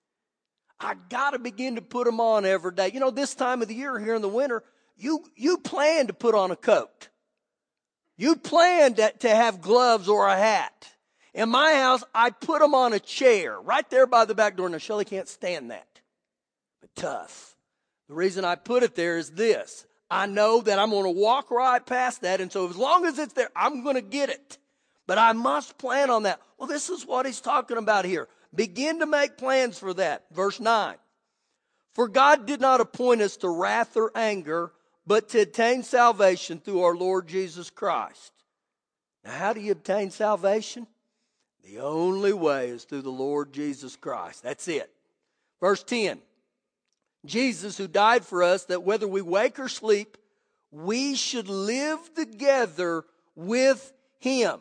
I 0.80 0.96
got 1.10 1.32
to 1.32 1.40
begin 1.40 1.76
to 1.76 1.82
put 1.82 2.06
them 2.06 2.20
on 2.20 2.46
every 2.46 2.72
day. 2.74 2.92
You 2.94 3.00
know, 3.00 3.10
this 3.10 3.36
time 3.36 3.62
of 3.62 3.68
the 3.68 3.74
year 3.74 4.00
here 4.00 4.16
in 4.16 4.22
the 4.22 4.30
winter, 4.30 4.64
you, 4.96 5.24
you 5.36 5.58
plan 5.58 6.08
to 6.08 6.14
put 6.14 6.36
on 6.36 6.52
a 6.52 6.56
coat. 6.56 7.10
You 8.16 8.36
plan 8.36 8.96
to, 8.96 9.12
to 9.20 9.30
have 9.30 9.62
gloves 9.62 10.08
or 10.08 10.28
a 10.28 10.36
hat. 10.36 10.90
In 11.34 11.50
my 11.50 11.74
house, 11.74 12.04
I 12.16 12.32
put 12.32 12.62
them 12.62 12.74
on 12.74 12.94
a 12.94 13.00
chair 13.00 13.60
right 13.60 13.88
there 13.90 14.08
by 14.08 14.26
the 14.26 14.34
back 14.34 14.58
door. 14.58 14.70
Now, 14.70 14.80
Shelly 14.80 15.06
can't 15.06 15.28
stand 15.28 15.72
that. 15.72 15.88
But 16.82 16.96
tough. 16.96 17.56
The 18.08 18.16
reason 18.16 18.46
I 18.46 18.56
put 18.56 18.84
it 18.84 18.96
there 18.96 19.18
is 19.18 19.32
this. 19.32 19.86
I 20.10 20.26
know 20.26 20.62
that 20.62 20.80
I'm 20.80 20.90
going 20.90 21.04
to 21.04 21.20
walk 21.22 21.52
right 21.52 21.86
past 21.86 22.22
that. 22.22 22.40
And 22.40 22.52
so 22.52 22.70
as 22.70 22.78
long 22.78 23.06
as 23.06 23.20
it's 23.20 23.34
there, 23.34 23.50
I'm 23.56 23.84
going 23.84 23.96
to 23.96 24.02
get 24.02 24.30
it. 24.30 24.58
But 25.06 25.18
I 25.18 25.34
must 25.34 25.78
plan 25.78 26.10
on 26.10 26.24
that. 26.24 26.42
Well, 26.58 26.68
this 26.68 26.90
is 26.90 27.06
what 27.06 27.26
he's 27.26 27.42
talking 27.42 27.78
about 27.78 28.06
here. 28.06 28.28
Begin 28.54 29.00
to 29.00 29.06
make 29.06 29.38
plans 29.38 29.78
for 29.80 29.94
that. 29.96 30.26
Verse 30.32 30.60
9. 30.60 30.96
For 31.94 32.08
God 32.08 32.46
did 32.46 32.62
not 32.62 32.82
appoint 32.82 33.22
us 33.22 33.38
to 33.38 33.50
wrath 33.50 33.98
or 33.98 34.12
anger, 34.16 34.72
but 35.06 35.30
to 35.30 35.40
attain 35.40 35.84
salvation 35.84 36.60
through 36.60 36.84
our 36.84 36.96
Lord 36.96 37.28
Jesus 37.28 37.70
Christ. 37.70 38.32
Now, 39.24 39.32
how 39.32 39.54
do 39.54 39.62
you 39.62 39.72
obtain 39.72 40.12
salvation? 40.12 40.88
The 41.64 41.80
only 41.80 42.34
way 42.34 42.70
is 42.70 42.84
through 42.84 43.02
the 43.02 43.10
Lord 43.10 43.52
Jesus 43.52 43.96
Christ. 43.96 44.44
That's 44.44 44.68
it. 44.68 44.90
Verse 45.60 45.84
10 45.84 46.20
Jesus, 47.26 47.78
who 47.78 47.88
died 47.88 48.26
for 48.26 48.44
us, 48.44 48.66
that 48.66 48.84
whether 48.84 49.08
we 49.08 49.22
wake 49.22 49.60
or 49.60 49.68
sleep, 49.68 50.18
we 50.72 51.16
should 51.16 51.50
live 51.50 52.14
together 52.14 53.04
with 53.36 53.94
him. 54.20 54.60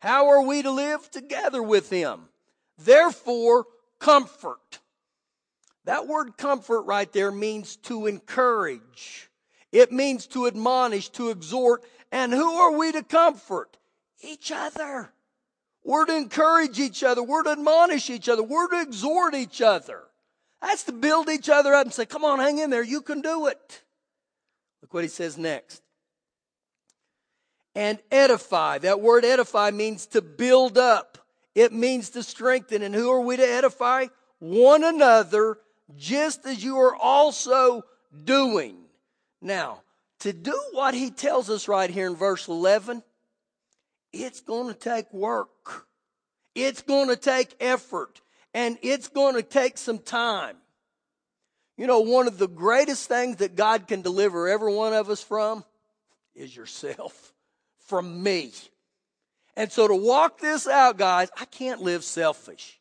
How 0.00 0.28
are 0.28 0.42
we 0.42 0.62
to 0.62 0.70
live 0.70 1.10
together 1.10 1.62
with 1.62 1.90
him? 1.90 2.28
Therefore, 2.78 3.66
comfort. 3.98 4.78
That 5.84 6.06
word 6.06 6.36
comfort 6.36 6.82
right 6.82 7.10
there 7.12 7.32
means 7.32 7.76
to 7.76 8.06
encourage. 8.06 9.30
It 9.72 9.90
means 9.90 10.26
to 10.28 10.46
admonish, 10.46 11.08
to 11.10 11.30
exhort. 11.30 11.82
And 12.12 12.32
who 12.32 12.54
are 12.54 12.72
we 12.72 12.92
to 12.92 13.02
comfort? 13.02 13.76
Each 14.20 14.52
other. 14.52 15.12
We're 15.84 16.04
to 16.06 16.16
encourage 16.16 16.78
each 16.78 17.02
other. 17.02 17.22
We're 17.22 17.44
to 17.44 17.52
admonish 17.52 18.10
each 18.10 18.28
other. 18.28 18.42
We're 18.42 18.68
to 18.68 18.80
exhort 18.82 19.34
each 19.34 19.62
other. 19.62 20.02
That's 20.60 20.84
to 20.84 20.92
build 20.92 21.28
each 21.28 21.48
other 21.48 21.74
up 21.74 21.86
and 21.86 21.94
say, 21.94 22.06
come 22.06 22.24
on, 22.24 22.38
hang 22.38 22.58
in 22.58 22.70
there. 22.70 22.82
You 22.82 23.00
can 23.00 23.20
do 23.20 23.46
it. 23.46 23.82
Look 24.82 24.94
what 24.94 25.04
he 25.04 25.08
says 25.08 25.38
next. 25.38 25.82
And 27.74 27.98
edify. 28.10 28.78
That 28.78 29.00
word 29.00 29.24
edify 29.24 29.70
means 29.70 30.06
to 30.06 30.22
build 30.22 30.76
up. 30.76 31.18
It 31.54 31.72
means 31.72 32.10
to 32.10 32.22
strengthen. 32.22 32.82
And 32.82 32.94
who 32.94 33.10
are 33.10 33.20
we 33.20 33.36
to 33.36 33.48
edify? 33.48 34.06
One 34.40 34.82
another, 34.82 35.58
just 35.96 36.44
as 36.46 36.62
you 36.62 36.78
are 36.78 36.96
also 36.96 37.82
doing. 38.24 38.76
Now, 39.40 39.82
to 40.20 40.32
do 40.32 40.58
what 40.72 40.94
he 40.94 41.10
tells 41.10 41.48
us 41.50 41.68
right 41.68 41.90
here 41.90 42.08
in 42.08 42.16
verse 42.16 42.48
11, 42.48 43.02
it's 44.12 44.40
going 44.40 44.72
to 44.72 44.78
take 44.78 45.12
work. 45.12 45.86
It's 46.54 46.82
going 46.82 47.08
to 47.08 47.16
take 47.16 47.54
effort 47.60 48.20
and 48.54 48.78
it's 48.82 49.08
going 49.08 49.34
to 49.34 49.42
take 49.42 49.78
some 49.78 49.98
time. 49.98 50.56
You 51.76 51.86
know, 51.86 52.00
one 52.00 52.26
of 52.26 52.38
the 52.38 52.48
greatest 52.48 53.08
things 53.08 53.36
that 53.36 53.54
God 53.54 53.86
can 53.86 54.02
deliver 54.02 54.48
every 54.48 54.74
one 54.74 54.92
of 54.92 55.10
us 55.10 55.22
from 55.22 55.64
is 56.34 56.54
yourself, 56.54 57.32
from 57.86 58.22
me. 58.22 58.52
And 59.56 59.70
so 59.70 59.88
to 59.88 59.94
walk 59.94 60.40
this 60.40 60.66
out, 60.66 60.98
guys, 60.98 61.30
I 61.38 61.44
can't 61.44 61.80
live 61.80 62.04
selfish. 62.04 62.80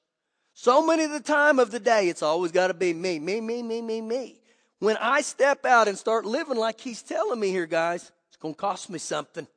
So 0.53 0.85
many 0.85 1.03
of 1.03 1.11
the 1.11 1.19
time 1.19 1.59
of 1.59 1.69
the 1.69 1.79
day, 1.79 2.09
it's 2.09 2.23
always 2.23 2.51
got 2.51 2.67
to 2.67 2.73
be 2.73 2.93
me, 2.93 3.19
me, 3.19 3.39
me, 3.39 3.61
me, 3.61 3.81
me, 3.81 4.01
me. 4.01 4.39
When 4.79 4.97
I 4.97 5.21
step 5.21 5.65
out 5.65 5.87
and 5.87 5.97
start 5.97 6.25
living 6.25 6.57
like 6.57 6.79
he's 6.79 7.03
telling 7.03 7.39
me 7.39 7.49
here, 7.49 7.67
guys, 7.67 8.11
it's 8.27 8.37
going 8.37 8.53
to 8.53 8.59
cost 8.59 8.89
me 8.89 8.99
something. 8.99 9.47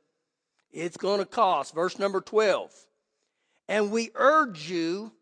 It's 0.73 0.97
going 0.97 1.21
to 1.21 1.27
cost. 1.27 1.75
Verse 1.75 1.99
number 1.99 2.21
12. 2.21 2.71
And 3.69 3.91
we 3.91 4.11
urge 4.15 4.71
you 4.71 5.13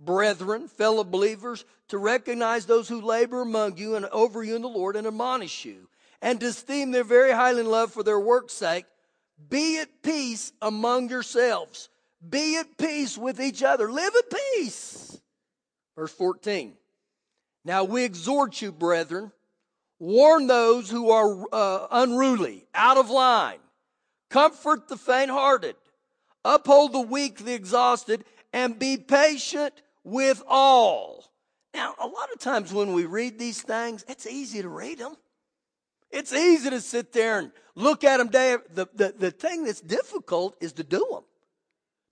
brethren, 0.00 0.68
fellow 0.68 1.04
believers, 1.04 1.64
to 1.88 1.98
recognize 1.98 2.66
those 2.66 2.88
who 2.88 3.00
labor 3.00 3.40
among 3.40 3.76
you 3.76 3.96
and 3.96 4.06
over 4.06 4.42
you 4.42 4.56
in 4.56 4.62
the 4.62 4.68
Lord 4.68 4.96
and 4.96 5.06
admonish 5.06 5.64
you, 5.64 5.88
and 6.20 6.40
to 6.40 6.46
esteem 6.46 6.90
their 6.90 7.04
very 7.04 7.32
highly 7.32 7.60
in 7.60 7.66
love 7.66 7.92
for 7.92 8.02
their 8.02 8.20
work's 8.20 8.54
sake. 8.54 8.84
Be 9.48 9.78
at 9.78 10.02
peace 10.02 10.52
among 10.60 11.10
yourselves. 11.10 11.88
Be 12.28 12.56
at 12.56 12.76
peace 12.76 13.16
with 13.16 13.40
each 13.40 13.62
other. 13.62 13.90
Live 13.90 14.12
at 14.16 14.38
peace. 14.56 15.20
Verse 15.96 16.12
14. 16.12 16.74
Now 17.64 17.84
we 17.84 18.04
exhort 18.04 18.60
you, 18.60 18.72
brethren, 18.72 19.32
warn 19.98 20.46
those 20.46 20.90
who 20.90 21.10
are 21.10 21.44
uh, 21.52 21.86
unruly, 21.90 22.66
out 22.74 22.96
of 22.96 23.10
line, 23.10 23.58
comfort 24.30 24.88
the 24.88 24.96
faint 24.96 25.30
hearted, 25.30 25.76
uphold 26.44 26.92
the 26.92 27.00
weak, 27.00 27.44
the 27.44 27.54
exhausted, 27.54 28.24
and 28.52 28.78
be 28.78 28.96
patient 28.96 29.74
with 30.08 30.42
all. 30.48 31.24
Now, 31.74 31.94
a 32.00 32.06
lot 32.06 32.32
of 32.32 32.40
times 32.40 32.72
when 32.72 32.92
we 32.92 33.04
read 33.04 33.38
these 33.38 33.62
things, 33.62 34.04
it's 34.08 34.26
easy 34.26 34.62
to 34.62 34.68
read 34.68 34.98
them. 34.98 35.16
It's 36.10 36.32
easy 36.32 36.70
to 36.70 36.80
sit 36.80 37.12
there 37.12 37.38
and 37.38 37.52
look 37.74 38.04
at 38.04 38.16
them 38.16 38.28
day. 38.28 38.56
The, 38.72 38.88
the, 38.94 39.14
the 39.16 39.30
thing 39.30 39.64
that's 39.64 39.80
difficult 39.80 40.56
is 40.60 40.72
to 40.74 40.84
do 40.84 41.06
them. 41.10 41.24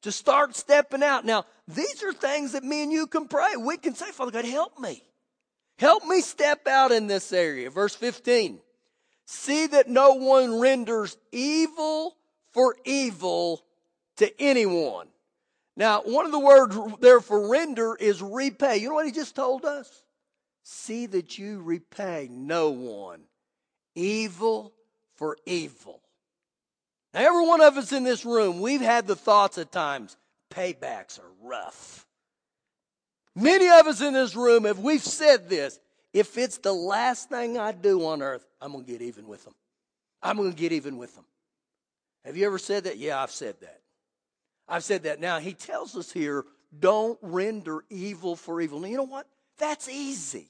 To 0.02 0.12
start 0.12 0.54
stepping 0.54 1.02
out. 1.02 1.24
Now, 1.24 1.46
these 1.66 2.02
are 2.02 2.12
things 2.12 2.52
that 2.52 2.62
me 2.62 2.82
and 2.82 2.92
you 2.92 3.06
can 3.06 3.26
pray. 3.26 3.56
We 3.58 3.78
can 3.78 3.94
say, 3.94 4.10
Father 4.12 4.30
God, 4.30 4.44
help 4.44 4.78
me. 4.78 5.02
Help 5.78 6.04
me 6.04 6.20
step 6.20 6.68
out 6.68 6.92
in 6.92 7.06
this 7.06 7.32
area. 7.32 7.70
Verse 7.70 7.94
15. 7.94 8.60
See 9.24 9.66
that 9.68 9.88
no 9.88 10.12
one 10.12 10.60
renders 10.60 11.16
evil 11.32 12.16
for 12.52 12.76
evil 12.84 13.64
to 14.16 14.40
anyone. 14.40 15.08
Now, 15.76 16.02
one 16.02 16.24
of 16.24 16.32
the 16.32 16.38
words 16.38 16.76
there 17.00 17.20
for 17.20 17.48
render 17.48 17.94
is 17.94 18.22
repay. 18.22 18.78
You 18.78 18.88
know 18.88 18.94
what 18.94 19.06
he 19.06 19.12
just 19.12 19.36
told 19.36 19.64
us? 19.64 20.02
See 20.62 21.06
that 21.06 21.38
you 21.38 21.60
repay 21.62 22.28
no 22.30 22.70
one 22.70 23.22
evil 23.94 24.72
for 25.16 25.36
evil. 25.46 26.00
Now, 27.12 27.20
every 27.20 27.46
one 27.46 27.60
of 27.60 27.76
us 27.76 27.92
in 27.92 28.04
this 28.04 28.24
room, 28.24 28.60
we've 28.60 28.80
had 28.80 29.06
the 29.06 29.16
thoughts 29.16 29.58
at 29.58 29.72
times, 29.72 30.16
paybacks 30.50 31.18
are 31.18 31.32
rough. 31.42 32.06
Many 33.34 33.68
of 33.68 33.86
us 33.86 34.00
in 34.00 34.14
this 34.14 34.34
room, 34.34 34.64
if 34.64 34.78
we've 34.78 35.02
said 35.02 35.48
this, 35.48 35.78
if 36.12 36.38
it's 36.38 36.58
the 36.58 36.72
last 36.72 37.28
thing 37.28 37.58
I 37.58 37.72
do 37.72 38.06
on 38.06 38.22
earth, 38.22 38.46
I'm 38.60 38.72
going 38.72 38.84
to 38.84 38.90
get 38.90 39.02
even 39.02 39.28
with 39.28 39.44
them. 39.44 39.54
I'm 40.22 40.38
going 40.38 40.50
to 40.50 40.56
get 40.56 40.72
even 40.72 40.96
with 40.96 41.14
them. 41.14 41.26
Have 42.24 42.36
you 42.36 42.46
ever 42.46 42.58
said 42.58 42.84
that? 42.84 42.96
Yeah, 42.96 43.22
I've 43.22 43.30
said 43.30 43.56
that. 43.60 43.80
I've 44.68 44.84
said 44.84 45.04
that. 45.04 45.20
Now, 45.20 45.38
he 45.38 45.54
tells 45.54 45.96
us 45.96 46.12
here, 46.12 46.44
don't 46.78 47.18
render 47.22 47.84
evil 47.88 48.36
for 48.36 48.60
evil. 48.60 48.80
Now, 48.80 48.88
you 48.88 48.96
know 48.96 49.04
what? 49.04 49.26
That's 49.58 49.88
easy. 49.88 50.48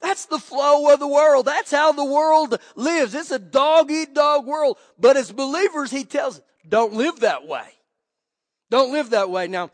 That's 0.00 0.26
the 0.26 0.38
flow 0.38 0.92
of 0.92 1.00
the 1.00 1.08
world. 1.08 1.46
That's 1.46 1.72
how 1.72 1.92
the 1.92 2.04
world 2.04 2.60
lives. 2.76 3.14
It's 3.14 3.30
a 3.30 3.38
dog 3.38 3.90
eat 3.90 4.14
dog 4.14 4.46
world. 4.46 4.78
But 4.98 5.16
as 5.16 5.32
believers, 5.32 5.90
he 5.90 6.04
tells 6.04 6.38
us, 6.38 6.44
don't 6.68 6.94
live 6.94 7.20
that 7.20 7.46
way. 7.46 7.66
Don't 8.70 8.92
live 8.92 9.10
that 9.10 9.30
way. 9.30 9.48
Now, 9.48 9.70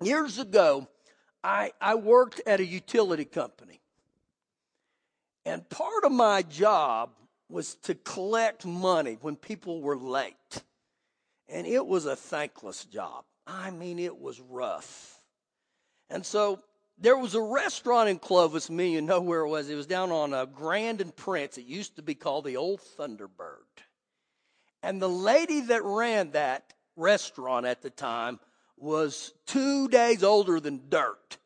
years 0.00 0.38
ago, 0.38 0.86
I, 1.42 1.72
I 1.80 1.96
worked 1.96 2.42
at 2.46 2.60
a 2.60 2.64
utility 2.64 3.24
company. 3.24 3.80
And 5.44 5.68
part 5.68 6.04
of 6.04 6.12
my 6.12 6.42
job 6.42 7.10
was 7.50 7.74
to 7.74 7.94
collect 7.94 8.64
money 8.64 9.18
when 9.20 9.36
people 9.36 9.80
were 9.80 9.96
late. 9.96 10.62
And 11.48 11.66
it 11.66 11.86
was 11.86 12.06
a 12.06 12.16
thankless 12.16 12.84
job. 12.84 13.24
I 13.46 13.70
mean, 13.70 13.98
it 13.98 14.18
was 14.18 14.40
rough. 14.40 15.20
And 16.10 16.24
so 16.24 16.60
there 16.98 17.16
was 17.16 17.34
a 17.34 17.42
restaurant 17.42 18.08
in 18.08 18.18
Clovis, 18.18 18.70
me, 18.70 18.92
you 18.92 19.02
know 19.02 19.20
where 19.20 19.40
it 19.40 19.48
was. 19.48 19.68
It 19.68 19.74
was 19.74 19.86
down 19.86 20.10
on 20.10 20.32
uh, 20.32 20.46
Grand 20.46 21.00
and 21.00 21.14
Prince. 21.14 21.58
It 21.58 21.66
used 21.66 21.96
to 21.96 22.02
be 22.02 22.14
called 22.14 22.44
the 22.44 22.56
Old 22.56 22.80
Thunderbird. 22.98 23.66
And 24.82 25.00
the 25.00 25.08
lady 25.08 25.60
that 25.62 25.82
ran 25.82 26.32
that 26.32 26.72
restaurant 26.96 27.66
at 27.66 27.82
the 27.82 27.90
time 27.90 28.38
was 28.76 29.32
two 29.46 29.88
days 29.88 30.22
older 30.22 30.60
than 30.60 30.88
dirt. 30.88 31.38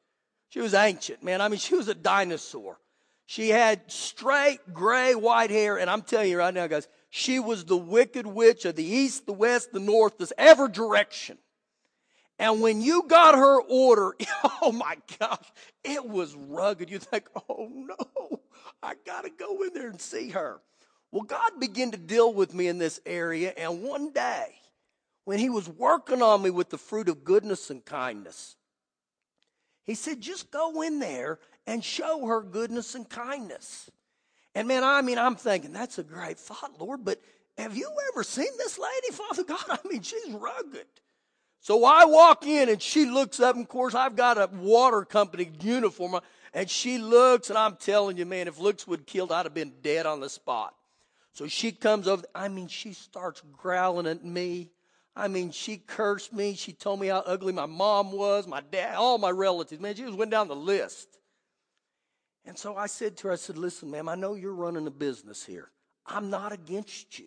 She 0.51 0.61
was 0.61 0.75
ancient, 0.75 1.23
man. 1.23 1.41
I 1.41 1.49
mean, 1.49 1.59
she 1.59 1.75
was 1.75 1.89
a 1.89 1.95
dinosaur. 1.95 2.79
She 3.27 3.51
had 3.51 3.93
straight 3.93 4.61
gray 4.73 5.15
white 5.15 5.51
hair, 5.51 5.79
and 5.79 5.91
I'm 5.91 6.03
telling 6.03 6.31
you 6.31 6.39
right 6.39 6.53
now, 6.53 6.67
guys, 6.67 6.89
she 7.11 7.39
was 7.39 7.65
the 7.65 7.77
wicked 7.77 8.27
witch 8.27 8.65
of 8.65 8.77
the 8.77 8.85
east, 8.85 9.27
the 9.27 9.33
west, 9.33 9.73
the 9.73 9.81
north, 9.81 10.19
this 10.19 10.33
ever 10.37 10.69
direction. 10.69 11.39
And 12.39 12.61
when 12.61 12.81
you 12.81 13.05
got 13.09 13.35
her 13.35 13.61
order, 13.63 14.15
oh 14.63 14.73
my 14.73 14.97
gosh, 15.19 15.53
it 15.83 16.07
was 16.07 16.35
rugged. 16.35 16.91
You 16.91 16.99
think, 16.99 17.29
oh 17.49 17.69
no, 17.73 18.41
I 18.83 18.95
got 19.05 19.23
to 19.25 19.31
go 19.31 19.63
in 19.63 19.75
there 19.75 19.89
and 19.89 20.01
see 20.01 20.31
her. 20.31 20.61
Well, 21.11 21.23
God 21.23 21.59
began 21.59 21.91
to 21.93 21.97
deal 21.97 22.33
with 22.33 22.53
me 22.53 22.69
in 22.69 22.79
this 22.79 23.01
area, 23.07 23.55
and 23.57 23.83
one 23.83 24.13
day, 24.13 24.55
when 25.25 25.39
He 25.39 25.49
was 25.49 25.69
working 25.69 26.23
on 26.23 26.43
me 26.43 26.51
with 26.51 26.69
the 26.69 26.79
fruit 26.79 27.09
of 27.09 27.25
goodness 27.25 27.71
and 27.71 27.85
kindness, 27.85 28.57
He 29.85 29.95
said, 29.95 30.21
just 30.21 30.51
go 30.51 30.83
in 30.83 31.01
there 31.01 31.39
and 31.67 31.83
show 31.83 32.27
her 32.27 32.43
goodness 32.43 32.95
and 32.95 33.09
kindness. 33.09 33.91
And 34.59 34.67
man, 34.67 34.83
I 34.83 35.03
mean, 35.03 35.19
I'm 35.19 35.37
thinking, 35.37 35.73
that's 35.73 36.01
a 36.01 36.03
great 36.03 36.37
thought, 36.37 36.81
Lord, 36.81 37.05
but 37.05 37.23
have 37.57 37.77
you 37.77 37.89
ever 38.13 38.25
seen 38.25 38.49
this 38.59 38.77
lady, 38.77 39.13
Father 39.13 39.45
God? 39.45 39.63
I 39.69 39.79
mean, 39.89 40.03
she's 40.03 40.33
rugged. 40.33 40.89
So 41.61 41.85
I 41.85 42.07
walk 42.07 42.45
in 42.45 42.69
and 42.69 42.83
she 42.83 43.07
looks 43.07 43.39
up, 43.39 43.55
and 43.55 43.65
of 43.65 43.69
course, 43.69 43.95
I've 43.95 44.17
got 44.17 44.37
a 44.37 44.51
water 44.53 45.05
company 45.05 45.49
uniform, 45.61 46.19
and 46.53 46.69
she 46.69 46.99
looks, 46.99 47.51
and 47.51 47.57
I'm 47.59 47.77
telling 47.77 48.17
you, 48.17 48.27
man, 48.27 48.49
if 48.49 48.59
looks 48.59 48.85
would 48.89 49.07
killed, 49.07 49.31
I'd 49.31 49.47
have 49.47 49.55
been 49.55 49.75
dead 49.81 50.07
on 50.07 50.19
the 50.19 50.29
spot. 50.29 50.75
So 51.35 51.47
she 51.47 51.71
comes 51.71 52.09
over, 52.09 52.25
I 52.35 52.49
mean, 52.49 52.67
she 52.67 52.95
starts 52.95 53.41
growling 53.57 54.09
at 54.09 54.25
me. 54.25 54.73
I 55.15 55.29
mean, 55.29 55.53
she 55.53 55.77
cursed 55.77 56.33
me. 56.33 56.57
She 56.57 56.73
told 56.73 56.99
me 56.99 57.07
how 57.07 57.21
ugly 57.21 57.53
my 57.53 57.67
mom 57.67 58.11
was, 58.11 58.49
my 58.49 58.63
dad, 58.73 58.97
all 58.97 59.19
my 59.19 59.31
relatives. 59.31 59.81
Man, 59.81 59.95
she 59.95 60.03
just 60.03 60.19
went 60.19 60.33
down 60.33 60.49
the 60.49 60.57
list. 60.57 61.18
And 62.49 62.57
so 62.57 62.77
I 62.77 62.87
said 62.87 63.19
to 63.19 63.29
her, 63.29 63.35
I 63.35 63.37
said, 63.37 63.59
listen, 63.59 63.91
ma'am, 63.91 64.09
I 64.09 64.15
know 64.15 64.33
you're 64.33 64.55
running 64.55 64.87
a 64.87 64.91
business 64.91 65.45
here. 65.45 65.71
I'm 66.07 66.31
not 66.31 66.51
against 66.51 67.19
you. 67.19 67.27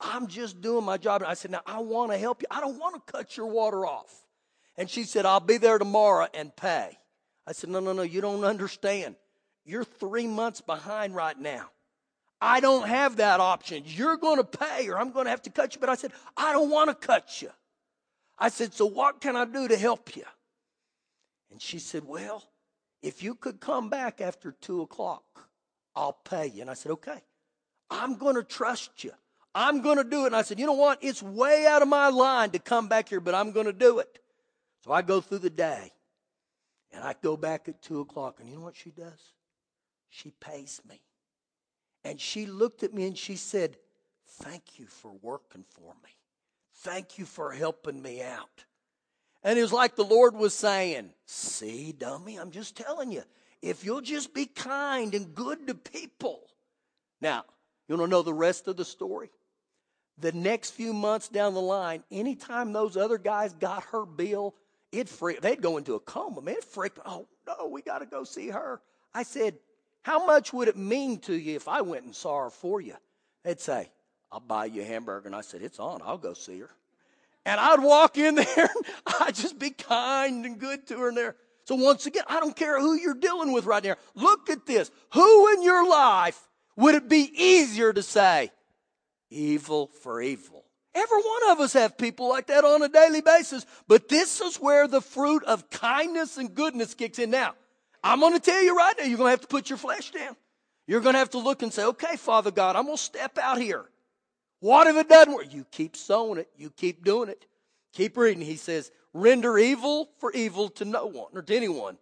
I'm 0.00 0.26
just 0.26 0.60
doing 0.60 0.84
my 0.84 0.96
job. 0.96 1.22
And 1.22 1.30
I 1.30 1.34
said, 1.34 1.52
now 1.52 1.60
I 1.64 1.78
want 1.78 2.10
to 2.10 2.18
help 2.18 2.42
you. 2.42 2.48
I 2.50 2.60
don't 2.60 2.76
want 2.76 2.96
to 2.96 3.12
cut 3.12 3.36
your 3.36 3.46
water 3.46 3.86
off. 3.86 4.12
And 4.76 4.90
she 4.90 5.04
said, 5.04 5.26
I'll 5.26 5.38
be 5.38 5.58
there 5.58 5.78
tomorrow 5.78 6.26
and 6.34 6.54
pay. 6.56 6.98
I 7.46 7.52
said, 7.52 7.70
no, 7.70 7.78
no, 7.78 7.92
no, 7.92 8.02
you 8.02 8.20
don't 8.20 8.42
understand. 8.42 9.14
You're 9.64 9.84
three 9.84 10.26
months 10.26 10.60
behind 10.60 11.14
right 11.14 11.38
now. 11.38 11.70
I 12.40 12.58
don't 12.58 12.88
have 12.88 13.18
that 13.18 13.38
option. 13.38 13.84
You're 13.86 14.16
going 14.16 14.38
to 14.38 14.44
pay 14.44 14.88
or 14.88 14.98
I'm 14.98 15.12
going 15.12 15.26
to 15.26 15.30
have 15.30 15.42
to 15.42 15.50
cut 15.50 15.76
you. 15.76 15.80
But 15.80 15.88
I 15.88 15.94
said, 15.94 16.10
I 16.36 16.52
don't 16.52 16.68
want 16.68 16.90
to 16.90 17.06
cut 17.06 17.40
you. 17.40 17.50
I 18.36 18.48
said, 18.48 18.74
so 18.74 18.86
what 18.86 19.20
can 19.20 19.36
I 19.36 19.44
do 19.44 19.68
to 19.68 19.76
help 19.76 20.16
you? 20.16 20.24
And 21.52 21.62
she 21.62 21.78
said, 21.78 22.02
well, 22.04 22.42
if 23.06 23.22
you 23.22 23.36
could 23.36 23.60
come 23.60 23.88
back 23.88 24.20
after 24.20 24.50
two 24.60 24.82
o'clock, 24.82 25.48
I'll 25.94 26.18
pay 26.24 26.48
you. 26.48 26.62
And 26.62 26.68
I 26.68 26.74
said, 26.74 26.90
okay, 26.92 27.22
I'm 27.88 28.16
going 28.16 28.34
to 28.34 28.42
trust 28.42 29.04
you. 29.04 29.12
I'm 29.54 29.80
going 29.80 29.98
to 29.98 30.04
do 30.04 30.24
it. 30.24 30.26
And 30.26 30.36
I 30.36 30.42
said, 30.42 30.58
you 30.58 30.66
know 30.66 30.72
what? 30.72 30.98
It's 31.02 31.22
way 31.22 31.66
out 31.68 31.82
of 31.82 31.88
my 31.88 32.08
line 32.08 32.50
to 32.50 32.58
come 32.58 32.88
back 32.88 33.08
here, 33.08 33.20
but 33.20 33.32
I'm 33.32 33.52
going 33.52 33.66
to 33.66 33.72
do 33.72 34.00
it. 34.00 34.18
So 34.84 34.90
I 34.90 35.02
go 35.02 35.20
through 35.20 35.38
the 35.38 35.50
day 35.50 35.92
and 36.92 37.04
I 37.04 37.14
go 37.22 37.36
back 37.36 37.68
at 37.68 37.80
two 37.80 38.00
o'clock. 38.00 38.40
And 38.40 38.48
you 38.48 38.56
know 38.56 38.62
what 38.62 38.76
she 38.76 38.90
does? 38.90 39.34
She 40.10 40.32
pays 40.40 40.80
me. 40.88 41.00
And 42.02 42.20
she 42.20 42.46
looked 42.46 42.82
at 42.82 42.92
me 42.92 43.06
and 43.06 43.16
she 43.16 43.36
said, 43.36 43.76
Thank 44.42 44.80
you 44.80 44.86
for 44.86 45.12
working 45.22 45.64
for 45.68 45.94
me. 46.02 46.10
Thank 46.78 47.18
you 47.18 47.24
for 47.24 47.52
helping 47.52 48.02
me 48.02 48.20
out. 48.20 48.64
And 49.46 49.56
it 49.56 49.62
was 49.62 49.72
like 49.72 49.94
the 49.94 50.02
Lord 50.04 50.34
was 50.34 50.54
saying, 50.54 51.10
See, 51.24 51.92
dummy, 51.92 52.36
I'm 52.36 52.50
just 52.50 52.76
telling 52.76 53.12
you, 53.12 53.22
if 53.62 53.84
you'll 53.84 54.00
just 54.00 54.34
be 54.34 54.46
kind 54.46 55.14
and 55.14 55.36
good 55.36 55.68
to 55.68 55.74
people. 55.76 56.42
Now, 57.20 57.44
you 57.86 57.96
want 57.96 58.08
to 58.08 58.10
know 58.10 58.22
the 58.22 58.34
rest 58.34 58.66
of 58.66 58.76
the 58.76 58.84
story? 58.84 59.30
The 60.18 60.32
next 60.32 60.72
few 60.72 60.92
months 60.92 61.28
down 61.28 61.54
the 61.54 61.60
line, 61.60 62.02
anytime 62.10 62.72
those 62.72 62.96
other 62.96 63.18
guys 63.18 63.52
got 63.52 63.84
her 63.92 64.04
bill, 64.04 64.56
it 64.90 65.08
freaked, 65.08 65.42
they'd 65.42 65.62
go 65.62 65.76
into 65.76 65.94
a 65.94 66.00
coma. 66.00 66.42
Man, 66.42 66.56
it 66.56 66.64
freaked, 66.64 66.98
oh 67.06 67.28
no, 67.46 67.68
we 67.68 67.82
got 67.82 68.00
to 68.00 68.06
go 68.06 68.24
see 68.24 68.48
her. 68.48 68.80
I 69.14 69.22
said, 69.22 69.54
how 70.02 70.26
much 70.26 70.52
would 70.52 70.66
it 70.66 70.76
mean 70.76 71.20
to 71.20 71.34
you 71.34 71.54
if 71.54 71.68
I 71.68 71.82
went 71.82 72.04
and 72.04 72.14
saw 72.14 72.42
her 72.42 72.50
for 72.50 72.80
you? 72.80 72.96
They'd 73.44 73.60
say, 73.60 73.92
I'll 74.32 74.40
buy 74.40 74.64
you 74.64 74.82
a 74.82 74.84
hamburger. 74.84 75.26
And 75.26 75.36
I 75.36 75.42
said, 75.42 75.62
it's 75.62 75.78
on, 75.78 76.00
I'll 76.04 76.18
go 76.18 76.34
see 76.34 76.58
her. 76.58 76.70
And 77.46 77.60
I'd 77.60 77.80
walk 77.80 78.18
in 78.18 78.34
there 78.34 78.46
and 78.56 78.86
I'd 79.20 79.34
just 79.36 79.58
be 79.58 79.70
kind 79.70 80.44
and 80.44 80.58
good 80.58 80.88
to 80.88 80.98
her 80.98 81.08
in 81.10 81.14
there. 81.14 81.36
So 81.64 81.76
once 81.76 82.04
again, 82.04 82.24
I 82.28 82.40
don't 82.40 82.56
care 82.56 82.78
who 82.80 82.94
you're 82.94 83.14
dealing 83.14 83.52
with 83.52 83.64
right 83.66 83.82
now. 83.82 83.94
Look 84.14 84.50
at 84.50 84.66
this. 84.66 84.90
Who 85.14 85.52
in 85.54 85.62
your 85.62 85.88
life 85.88 86.40
would 86.76 86.96
it 86.96 87.08
be 87.08 87.30
easier 87.34 87.92
to 87.92 88.02
say 88.02 88.50
evil 89.30 89.90
for 90.02 90.20
evil? 90.20 90.64
Every 90.94 91.18
one 91.18 91.50
of 91.50 91.60
us 91.60 91.72
have 91.74 91.96
people 91.96 92.28
like 92.28 92.48
that 92.48 92.64
on 92.64 92.82
a 92.82 92.88
daily 92.88 93.20
basis. 93.20 93.64
But 93.86 94.08
this 94.08 94.40
is 94.40 94.56
where 94.56 94.88
the 94.88 95.00
fruit 95.00 95.44
of 95.44 95.70
kindness 95.70 96.38
and 96.38 96.52
goodness 96.52 96.94
kicks 96.94 97.18
in. 97.18 97.30
Now, 97.30 97.54
I'm 98.02 98.20
going 98.20 98.32
to 98.32 98.40
tell 98.40 98.62
you 98.62 98.76
right 98.76 98.94
now, 98.98 99.04
you're 99.04 99.18
going 99.18 99.28
to 99.28 99.32
have 99.32 99.40
to 99.42 99.46
put 99.46 99.70
your 99.70 99.76
flesh 99.76 100.10
down. 100.10 100.34
You're 100.88 101.00
going 101.00 101.14
to 101.14 101.18
have 101.18 101.30
to 101.30 101.38
look 101.38 101.62
and 101.62 101.72
say, 101.72 101.84
okay, 101.84 102.16
Father 102.16 102.50
God, 102.50 102.74
I'm 102.76 102.84
going 102.84 102.96
to 102.96 103.02
step 103.02 103.38
out 103.38 103.58
here. 103.58 103.84
What 104.60 104.86
if 104.86 104.96
it 104.96 105.08
doesn't 105.08 105.32
work? 105.32 105.52
You 105.52 105.66
keep 105.70 105.96
sowing 105.96 106.38
it. 106.38 106.48
You 106.56 106.70
keep 106.70 107.04
doing 107.04 107.28
it. 107.28 107.46
Keep 107.92 108.16
reading. 108.16 108.44
He 108.44 108.56
says, 108.56 108.90
render 109.12 109.58
evil 109.58 110.08
for 110.18 110.32
evil 110.32 110.68
to 110.70 110.84
no 110.84 111.06
one 111.06 111.28
or 111.34 111.42
to 111.42 111.56
anyone. 111.56 111.98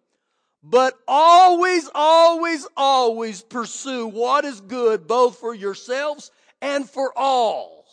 But 0.63 0.95
always, 1.07 1.91
always, 1.95 2.67
always 2.77 3.43
pursue 3.43 4.07
what 4.07 4.45
is 4.45 4.61
good 4.61 5.07
both 5.07 5.39
for 5.39 5.55
yourselves 5.55 6.31
and 6.63 6.89
for 6.89 7.13
all. 7.17 7.85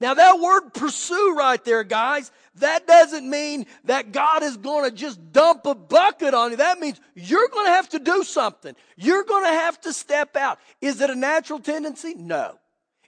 Now 0.00 0.14
that 0.14 0.38
word 0.40 0.70
pursue 0.74 1.34
right 1.36 1.64
there, 1.64 1.84
guys, 1.84 2.30
that 2.56 2.86
doesn't 2.86 3.28
mean 3.28 3.66
that 3.84 4.12
God 4.12 4.42
is 4.42 4.56
going 4.56 4.88
to 4.88 4.96
just 4.96 5.32
dump 5.32 5.66
a 5.66 5.74
bucket 5.74 6.34
on 6.34 6.52
you. 6.52 6.56
That 6.58 6.78
means 6.78 7.00
you're 7.14 7.48
going 7.48 7.66
to 7.66 7.72
have 7.72 7.88
to 7.90 7.98
do 7.98 8.22
something. 8.22 8.74
You're 8.96 9.24
going 9.24 9.44
to 9.44 9.50
have 9.50 9.80
to 9.82 9.92
step 9.92 10.36
out. 10.36 10.58
Is 10.80 11.00
it 11.00 11.10
a 11.10 11.14
natural 11.14 11.58
tendency? 11.58 12.14
No. 12.14 12.58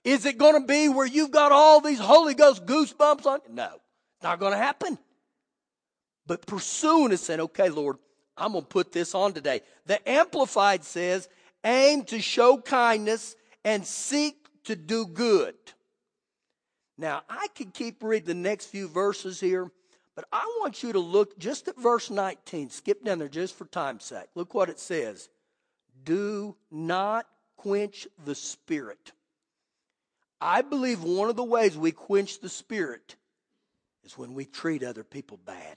Is 0.04 0.25
it 0.25 0.38
going 0.38 0.61
to 0.61 0.66
be 0.66 0.88
where 0.88 1.07
you've 1.07 1.30
got 1.30 1.52
all 1.52 1.80
these 1.80 1.99
Holy 1.99 2.35
Ghost 2.35 2.64
goosebumps 2.64 3.26
on? 3.26 3.40
No. 3.50 3.69
It's 3.75 4.23
not 4.23 4.40
going 4.40 4.52
to 4.52 4.59
happen. 4.59 4.99
But 6.26 6.47
pursuing 6.47 7.12
is 7.12 7.21
saying, 7.21 7.40
okay, 7.40 7.69
Lord, 7.69 7.97
I'm 8.37 8.52
going 8.52 8.64
to 8.64 8.69
put 8.69 8.92
this 8.92 9.14
on 9.14 9.33
today. 9.33 9.61
The 9.87 10.09
Amplified 10.09 10.85
says, 10.85 11.28
aim 11.64 12.04
to 12.04 12.21
show 12.21 12.59
kindness 12.59 13.37
and 13.64 13.87
seek 13.87 14.37
to 14.64 14.76
do 14.76 15.07
good. 15.07 15.54
Now, 16.97 17.23
I 17.28 17.49
could 17.54 17.75
keep 17.75 18.02
reading 18.02 18.26
the 18.26 18.35
next 18.35 18.66
few 18.66 18.88
verses 18.88 19.40
here, 19.40 19.71
but 20.14 20.26
I 20.33 20.45
want 20.61 20.83
you 20.83 20.92
to 20.92 20.99
look 20.99 21.38
just 21.38 21.69
at 21.69 21.78
verse 21.78 22.11
19. 22.11 22.71
Skip 22.71 23.04
down 23.04 23.19
there 23.19 23.28
just 23.28 23.57
for 23.57 23.64
time's 23.66 24.04
sake. 24.04 24.28
Look 24.35 24.54
what 24.54 24.69
it 24.69 24.78
says. 24.78 25.30
Do 26.04 26.57
not 26.71 27.26
quench 27.57 28.07
the 28.25 28.35
spirit. 28.35 29.12
I 30.40 30.62
believe 30.62 31.02
one 31.02 31.28
of 31.28 31.37
the 31.37 31.44
ways 31.44 31.76
we 31.76 31.92
quench 31.92 32.40
the 32.40 32.49
spirit 32.49 33.16
is 34.04 34.16
when 34.16 34.35
we 34.35 34.44
treat 34.44 34.82
other 34.82 35.04
people 35.04 35.38
bad. 35.44 35.76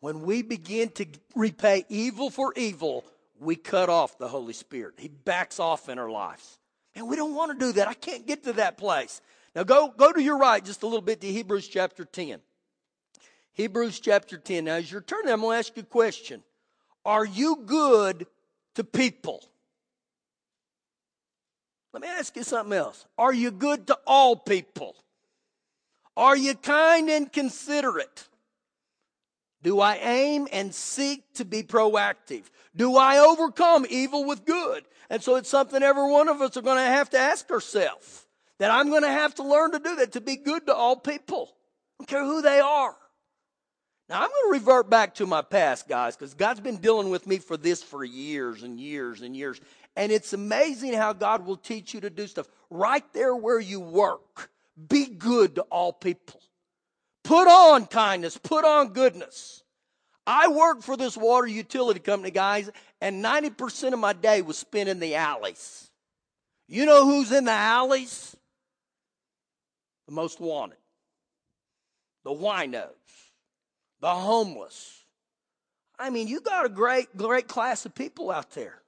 When 0.00 0.22
we 0.22 0.42
begin 0.42 0.90
to 0.90 1.06
repay 1.34 1.84
evil 1.88 2.30
for 2.30 2.52
evil, 2.56 3.04
we 3.38 3.56
cut 3.56 3.88
off 3.88 4.18
the 4.18 4.28
Holy 4.28 4.52
Spirit. 4.52 4.94
He 4.98 5.08
backs 5.08 5.58
off 5.58 5.88
in 5.88 5.98
our 5.98 6.10
lives. 6.10 6.58
And 6.94 7.08
we 7.08 7.16
don't 7.16 7.34
want 7.34 7.58
to 7.58 7.66
do 7.66 7.72
that. 7.72 7.88
I 7.88 7.94
can't 7.94 8.26
get 8.26 8.44
to 8.44 8.54
that 8.54 8.76
place. 8.76 9.20
Now 9.54 9.64
go, 9.64 9.92
go 9.96 10.12
to 10.12 10.22
your 10.22 10.38
right 10.38 10.64
just 10.64 10.82
a 10.82 10.86
little 10.86 11.02
bit 11.02 11.20
to 11.20 11.26
Hebrews 11.26 11.68
chapter 11.68 12.04
10. 12.04 12.40
Hebrews 13.52 14.00
chapter 14.00 14.36
10. 14.36 14.64
Now 14.64 14.74
as 14.74 14.90
you're 14.90 15.00
turning, 15.00 15.32
I'm 15.32 15.40
going 15.40 15.54
to 15.54 15.58
ask 15.58 15.76
you 15.76 15.82
a 15.82 15.86
question. 15.86 16.42
Are 17.04 17.24
you 17.24 17.62
good 17.64 18.26
to 18.74 18.84
people? 18.84 19.42
Let 21.94 22.02
me 22.02 22.08
ask 22.08 22.34
you 22.34 22.42
something 22.42 22.76
else. 22.76 23.06
Are 23.16 23.32
you 23.32 23.52
good 23.52 23.86
to 23.86 23.98
all 24.04 24.34
people? 24.34 24.96
Are 26.16 26.36
you 26.36 26.54
kind 26.56 27.08
and 27.08 27.32
considerate? 27.32 28.26
Do 29.62 29.78
I 29.78 29.94
aim 30.02 30.48
and 30.52 30.74
seek 30.74 31.22
to 31.34 31.44
be 31.44 31.62
proactive? 31.62 32.42
Do 32.74 32.96
I 32.96 33.18
overcome 33.18 33.86
evil 33.88 34.24
with 34.24 34.44
good? 34.44 34.84
And 35.08 35.22
so 35.22 35.36
it's 35.36 35.48
something 35.48 35.84
every 35.84 36.10
one 36.10 36.28
of 36.28 36.40
us 36.40 36.56
are 36.56 36.62
going 36.62 36.78
to 36.78 36.82
have 36.82 37.10
to 37.10 37.18
ask 37.18 37.48
ourselves 37.52 38.26
that 38.58 38.72
I'm 38.72 38.90
going 38.90 39.02
to 39.02 39.08
have 39.08 39.36
to 39.36 39.44
learn 39.44 39.70
to 39.70 39.78
do 39.78 39.94
that, 39.96 40.12
to 40.12 40.20
be 40.20 40.34
good 40.34 40.66
to 40.66 40.74
all 40.74 40.96
people. 40.96 41.52
I 41.52 42.02
don't 42.02 42.08
care 42.08 42.24
who 42.24 42.42
they 42.42 42.58
are. 42.58 42.96
Now, 44.08 44.16
I'm 44.16 44.28
going 44.28 44.52
to 44.52 44.58
revert 44.58 44.90
back 44.90 45.14
to 45.14 45.26
my 45.26 45.42
past, 45.42 45.88
guys, 45.88 46.16
because 46.16 46.34
God's 46.34 46.60
been 46.60 46.76
dealing 46.76 47.08
with 47.08 47.26
me 47.26 47.38
for 47.38 47.56
this 47.56 47.82
for 47.82 48.04
years 48.04 48.62
and 48.62 48.78
years 48.78 49.22
and 49.22 49.34
years. 49.34 49.60
And 49.96 50.10
it's 50.10 50.32
amazing 50.32 50.94
how 50.94 51.12
God 51.12 51.46
will 51.46 51.56
teach 51.56 51.94
you 51.94 52.00
to 52.00 52.10
do 52.10 52.26
stuff 52.26 52.48
right 52.70 53.04
there 53.12 53.34
where 53.34 53.60
you 53.60 53.80
work. 53.80 54.50
Be 54.88 55.06
good 55.06 55.54
to 55.56 55.62
all 55.62 55.92
people. 55.92 56.40
Put 57.22 57.46
on 57.46 57.86
kindness, 57.86 58.36
put 58.36 58.64
on 58.64 58.92
goodness. 58.92 59.62
I 60.26 60.48
worked 60.48 60.82
for 60.84 60.96
this 60.96 61.16
water 61.16 61.46
utility 61.46 62.00
company, 62.00 62.30
guys, 62.30 62.70
and 63.00 63.24
90% 63.24 63.92
of 63.92 63.98
my 63.98 64.14
day 64.14 64.42
was 64.42 64.58
spent 64.58 64.88
in 64.88 64.98
the 64.98 65.14
alleys. 65.14 65.90
You 66.66 66.86
know 66.86 67.04
who's 67.04 67.30
in 67.30 67.44
the 67.44 67.52
alleys? 67.52 68.34
the 70.06 70.12
most 70.12 70.40
wanted, 70.40 70.78
the 72.24 72.30
winos, 72.30 72.88
the 74.00 74.10
homeless. 74.10 75.04
I 75.98 76.10
mean, 76.10 76.28
you 76.28 76.40
got 76.40 76.66
a 76.66 76.68
great, 76.68 77.16
great 77.16 77.48
class 77.48 77.86
of 77.86 77.94
people 77.94 78.30
out 78.30 78.50
there. 78.50 78.82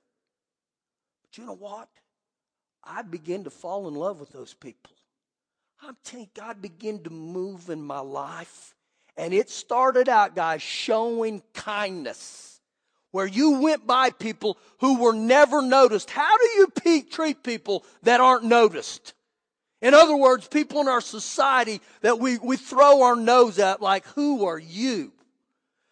But 1.37 1.43
you 1.43 1.47
know 1.47 1.57
what? 1.57 1.88
I 2.83 3.02
begin 3.02 3.45
to 3.45 3.50
fall 3.50 3.88
in 3.88 3.95
love 3.95 4.21
with 4.21 4.31
those 4.31 4.55
people. 4.55 4.93
I'm 5.83 5.97
telling 6.02 6.26
you, 6.35 6.43
God 6.43 6.62
began 6.62 7.00
to 7.00 7.11
move 7.11 7.69
in 7.69 7.83
my 7.83 8.00
life. 8.00 8.75
And 9.16 9.35
it 9.35 9.51
started 9.51 10.09
out, 10.09 10.35
guys, 10.35 10.62
showing 10.62 11.42
kindness. 11.53 12.61
Where 13.11 13.27
you 13.27 13.61
went 13.61 13.87
by 13.87 14.11
people 14.11 14.59
who 14.79 14.99
were 14.99 15.12
never 15.12 15.62
noticed. 15.62 16.11
How 16.11 16.37
do 16.38 16.44
you 16.44 17.03
treat 17.03 17.42
people 17.42 17.85
that 18.03 18.20
aren't 18.20 18.44
noticed? 18.44 19.14
In 19.83 19.94
other 19.94 20.16
words, 20.16 20.49
people 20.49 20.81
in 20.81 20.88
our 20.88 21.01
society 21.01 21.81
that 22.01 22.18
we, 22.18 22.38
we 22.38 22.57
throw 22.57 23.03
our 23.03 23.16
nose 23.16 23.59
at 23.59 23.83
like, 23.83 24.07
who 24.09 24.46
are 24.46 24.59
you? 24.59 25.12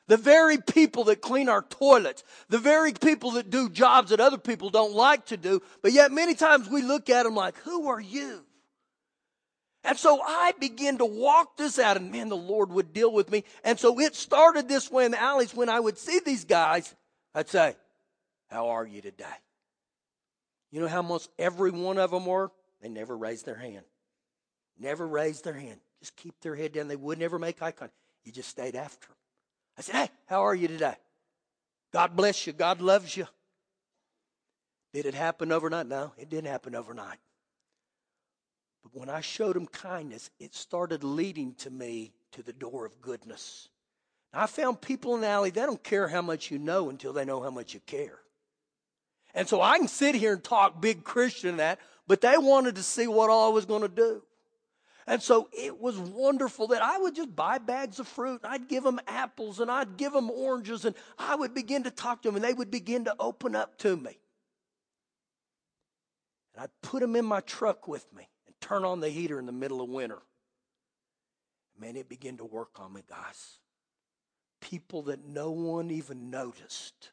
The 0.06 0.16
very 0.16 0.58
people 0.58 1.04
that 1.04 1.22
clean 1.22 1.48
our 1.48 1.62
toilets, 1.62 2.24
the 2.48 2.58
very 2.58 2.92
people 2.92 3.32
that 3.32 3.48
do 3.48 3.70
jobs 3.70 4.10
that 4.10 4.20
other 4.20 4.38
people 4.38 4.68
don't 4.68 4.92
like 4.92 5.26
to 5.26 5.36
do, 5.36 5.62
but 5.82 5.92
yet 5.92 6.12
many 6.12 6.34
times 6.34 6.68
we 6.68 6.82
look 6.82 7.08
at 7.08 7.22
them 7.22 7.34
like, 7.34 7.56
who 7.58 7.88
are 7.88 8.00
you? 8.00 8.44
And 9.82 9.98
so 9.98 10.20
I 10.22 10.52
began 10.58 10.98
to 10.98 11.04
walk 11.04 11.56
this 11.58 11.78
out, 11.78 11.98
and 11.98 12.10
man, 12.10 12.30
the 12.30 12.36
Lord 12.36 12.70
would 12.70 12.94
deal 12.94 13.12
with 13.12 13.30
me. 13.30 13.44
And 13.62 13.78
so 13.78 14.00
it 14.00 14.14
started 14.14 14.66
this 14.66 14.90
way 14.90 15.04
in 15.04 15.10
the 15.10 15.20
alleys. 15.20 15.54
When 15.54 15.68
I 15.68 15.78
would 15.78 15.98
see 15.98 16.20
these 16.24 16.46
guys, 16.46 16.94
I'd 17.34 17.50
say, 17.50 17.76
How 18.50 18.68
are 18.68 18.86
you 18.86 19.02
today? 19.02 19.24
You 20.70 20.80
know 20.80 20.88
how 20.88 21.02
most 21.02 21.30
every 21.38 21.70
one 21.70 21.98
of 21.98 22.10
them 22.10 22.24
were? 22.24 22.50
They 22.80 22.88
never 22.88 23.16
raised 23.16 23.44
their 23.44 23.54
hand. 23.54 23.84
Never 24.78 25.06
raised 25.06 25.44
their 25.44 25.54
hand. 25.54 25.80
Just 26.00 26.16
keep 26.16 26.34
their 26.40 26.56
head 26.56 26.72
down. 26.72 26.88
They 26.88 26.96
would 26.96 27.18
never 27.18 27.38
make 27.38 27.62
eye 27.62 27.70
contact. 27.70 27.92
You 28.24 28.32
just 28.32 28.48
stayed 28.48 28.74
after 28.74 29.06
them. 29.06 29.16
I 29.78 29.82
said, 29.82 29.94
Hey, 29.94 30.08
how 30.26 30.42
are 30.42 30.54
you 30.54 30.68
today? 30.68 30.94
God 31.92 32.16
bless 32.16 32.46
you. 32.46 32.52
God 32.52 32.80
loves 32.80 33.16
you. 33.16 33.26
Did 34.92 35.06
it 35.06 35.14
happen 35.14 35.52
overnight? 35.52 35.86
No, 35.86 36.12
it 36.18 36.28
didn't 36.30 36.50
happen 36.50 36.74
overnight. 36.74 37.18
But 38.82 38.94
when 38.94 39.08
I 39.08 39.20
showed 39.20 39.56
them 39.56 39.66
kindness, 39.66 40.30
it 40.38 40.54
started 40.54 41.02
leading 41.02 41.54
to 41.56 41.70
me 41.70 42.12
to 42.32 42.42
the 42.42 42.52
door 42.52 42.84
of 42.84 43.00
goodness. 43.00 43.68
Now, 44.32 44.42
I 44.42 44.46
found 44.46 44.80
people 44.80 45.14
in 45.14 45.22
the 45.22 45.28
alley, 45.28 45.50
they 45.50 45.62
don't 45.62 45.82
care 45.82 46.06
how 46.06 46.22
much 46.22 46.50
you 46.50 46.58
know 46.58 46.90
until 46.90 47.12
they 47.12 47.24
know 47.24 47.42
how 47.42 47.50
much 47.50 47.74
you 47.74 47.80
care. 47.86 48.18
And 49.34 49.48
so 49.48 49.60
I 49.60 49.78
can 49.78 49.88
sit 49.88 50.14
here 50.14 50.32
and 50.32 50.44
talk 50.44 50.80
big 50.80 51.02
Christian 51.02 51.56
that, 51.56 51.80
but 52.06 52.20
they 52.20 52.36
wanted 52.36 52.76
to 52.76 52.82
see 52.82 53.06
what 53.06 53.30
all 53.30 53.50
I 53.50 53.54
was 53.54 53.64
going 53.64 53.82
to 53.82 53.88
do. 53.88 54.22
And 55.06 55.22
so 55.22 55.48
it 55.52 55.78
was 55.78 55.98
wonderful 55.98 56.68
that 56.68 56.82
I 56.82 56.98
would 56.98 57.14
just 57.14 57.34
buy 57.36 57.58
bags 57.58 57.98
of 57.98 58.08
fruit. 58.08 58.40
And 58.42 58.52
I'd 58.52 58.68
give 58.68 58.84
them 58.84 59.00
apples 59.06 59.60
and 59.60 59.70
I'd 59.70 59.96
give 59.96 60.12
them 60.12 60.30
oranges 60.30 60.84
and 60.84 60.94
I 61.18 61.34
would 61.34 61.54
begin 61.54 61.82
to 61.84 61.90
talk 61.90 62.22
to 62.22 62.28
them 62.28 62.36
and 62.36 62.44
they 62.44 62.54
would 62.54 62.70
begin 62.70 63.04
to 63.04 63.14
open 63.18 63.54
up 63.54 63.76
to 63.78 63.96
me. 63.96 64.18
And 66.54 66.64
I'd 66.64 66.70
put 66.82 67.00
them 67.00 67.16
in 67.16 67.24
my 67.24 67.40
truck 67.40 67.86
with 67.86 68.10
me 68.14 68.28
and 68.46 68.54
turn 68.60 68.84
on 68.84 69.00
the 69.00 69.10
heater 69.10 69.38
in 69.38 69.46
the 69.46 69.52
middle 69.52 69.82
of 69.82 69.90
winter. 69.90 70.22
Man, 71.78 71.96
it 71.96 72.08
began 72.08 72.36
to 72.38 72.44
work 72.44 72.80
on 72.80 72.92
me, 72.92 73.02
guys. 73.08 73.58
People 74.60 75.02
that 75.02 75.26
no 75.26 75.50
one 75.50 75.90
even 75.90 76.30
noticed. 76.30 77.10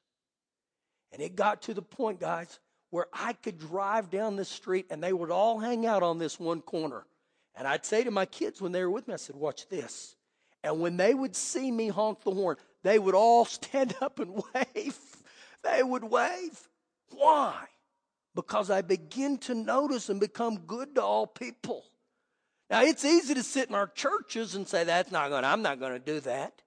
And 1.12 1.21
it 1.21 1.36
got 1.36 1.63
to 1.63 1.73
the 1.73 1.82
point, 1.82 2.21
guys, 2.21 2.60
where 2.89 3.08
I 3.12 3.34
could 3.34 3.58
drive 3.58 4.10
down 4.10 4.38
the 4.38 4.45
street 4.45 4.86
and 4.89 5.04
they 5.04 5.12
would 5.12 5.32
all 5.32 5.60
hang 5.60 5.86
out 5.86 6.04
on 6.04 6.19
this 6.19 6.39
one 6.39 6.62
corner. 6.62 7.06
And 7.56 7.68
I'd 7.68 7.86
say 7.86 8.04
to 8.04 8.12
my 8.12 8.26
kids 8.26 8.62
when 8.62 8.72
they 8.72 8.82
were 8.84 8.90
with 8.90 9.08
me, 9.08 9.14
I 9.14 9.18
said, 9.18 9.36
Watch 9.36 9.68
this. 9.68 10.16
And 10.64 10.80
when 10.80 10.98
they 10.98 11.14
would 11.14 11.36
see 11.36 11.72
me 11.72 11.88
honk 11.88 12.24
the 12.24 12.32
horn, 12.32 12.58
they 12.84 13.00
would 13.00 13.16
all 13.16 13.46
stand 13.60 13.96
up 14.02 14.20
and 14.20 14.42
wave. 14.54 14.98
They 15.64 15.84
would 15.84 16.04
wave. 16.04 16.60
Why? 17.10 17.56
Because 18.36 18.70
I 18.70 18.82
begin 18.82 19.38
to 19.40 19.54
notice 19.54 20.10
and 20.10 20.20
become 20.20 20.60
good 20.60 20.96
to 20.96 21.04
all 21.04 21.28
people. 21.28 21.84
Now, 22.70 22.84
it's 22.84 23.04
easy 23.04 23.34
to 23.34 23.44
sit 23.44 23.68
in 23.68 23.76
our 23.76 23.88
churches 23.88 24.56
and 24.56 24.68
say, 24.68 24.84
That's 24.84 25.12
not 25.12 25.30
going 25.30 25.44
to, 25.44 25.50
I'm 25.50 25.62
not 25.62 25.80
going 25.80 25.94
to 25.94 26.00
do 26.00 26.20
that. 26.22 26.62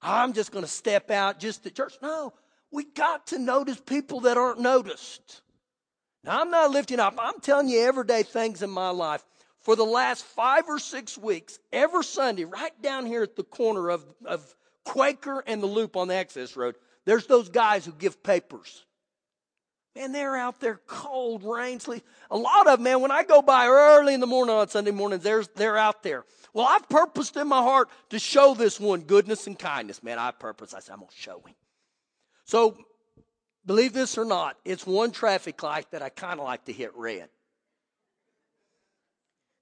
I'm 0.00 0.32
just 0.32 0.50
going 0.50 0.64
to 0.64 0.70
step 0.70 1.10
out 1.10 1.38
just 1.38 1.64
at 1.66 1.74
church. 1.74 1.94
No, 2.02 2.32
we 2.70 2.84
got 2.84 3.28
to 3.28 3.38
notice 3.38 3.80
people 3.80 4.20
that 4.20 4.36
aren't 4.36 4.60
noticed. 4.60 5.42
Now, 6.24 6.40
I'm 6.40 6.50
not 6.50 6.70
lifting 6.70 7.00
up. 7.00 7.14
I'm 7.18 7.40
telling 7.40 7.68
you 7.68 7.80
everyday 7.80 8.22
things 8.22 8.62
in 8.62 8.70
my 8.70 8.90
life. 8.90 9.24
For 9.62 9.76
the 9.76 9.84
last 9.84 10.24
five 10.24 10.68
or 10.68 10.78
six 10.78 11.16
weeks, 11.16 11.58
every 11.72 12.04
Sunday, 12.04 12.44
right 12.44 12.82
down 12.82 13.06
here 13.06 13.22
at 13.22 13.36
the 13.36 13.44
corner 13.44 13.90
of, 13.90 14.04
of 14.24 14.54
Quaker 14.84 15.42
and 15.46 15.62
the 15.62 15.66
Loop 15.66 15.96
on 15.96 16.08
the 16.08 16.14
access 16.14 16.56
road, 16.56 16.74
there's 17.04 17.26
those 17.26 17.48
guys 17.48 17.84
who 17.84 17.92
give 17.92 18.22
papers. 18.22 18.84
Man, 19.94 20.12
they're 20.12 20.36
out 20.36 20.58
there 20.60 20.80
cold, 20.86 21.44
rain, 21.44 21.78
sleep. 21.78 22.04
A 22.30 22.36
lot 22.36 22.66
of 22.66 22.78
them, 22.78 22.84
man, 22.84 23.00
when 23.00 23.10
I 23.10 23.24
go 23.24 23.42
by 23.42 23.66
early 23.66 24.14
in 24.14 24.20
the 24.20 24.26
morning 24.26 24.54
on 24.54 24.68
Sunday 24.68 24.90
mornings, 24.90 25.22
they're, 25.22 25.44
they're 25.54 25.76
out 25.76 26.02
there. 26.02 26.24
Well, 26.54 26.66
I've 26.68 26.88
purposed 26.88 27.36
in 27.36 27.46
my 27.46 27.62
heart 27.62 27.88
to 28.10 28.18
show 28.18 28.54
this 28.54 28.80
one 28.80 29.02
goodness 29.02 29.46
and 29.46 29.58
kindness. 29.58 30.02
Man, 30.02 30.18
I 30.18 30.30
purpose. 30.30 30.74
I 30.74 30.80
said, 30.80 30.92
I'm 30.92 31.00
going 31.00 31.10
to 31.10 31.16
show 31.16 31.40
him. 31.46 31.54
So 32.44 32.76
Believe 33.64 33.92
this 33.92 34.18
or 34.18 34.24
not, 34.24 34.56
it's 34.64 34.86
one 34.86 35.12
traffic 35.12 35.62
light 35.62 35.90
that 35.92 36.02
I 36.02 36.08
kind 36.08 36.40
of 36.40 36.46
like 36.46 36.64
to 36.64 36.72
hit 36.72 36.90
red. 36.96 37.28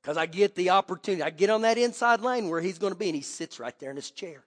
Because 0.00 0.16
I 0.16 0.26
get 0.26 0.54
the 0.54 0.70
opportunity. 0.70 1.22
I 1.22 1.30
get 1.30 1.50
on 1.50 1.62
that 1.62 1.78
inside 1.78 2.20
lane 2.20 2.48
where 2.48 2.60
he's 2.60 2.78
going 2.78 2.92
to 2.92 2.98
be, 2.98 3.08
and 3.08 3.16
he 3.16 3.22
sits 3.22 3.60
right 3.60 3.78
there 3.78 3.90
in 3.90 3.96
his 3.96 4.10
chair. 4.10 4.44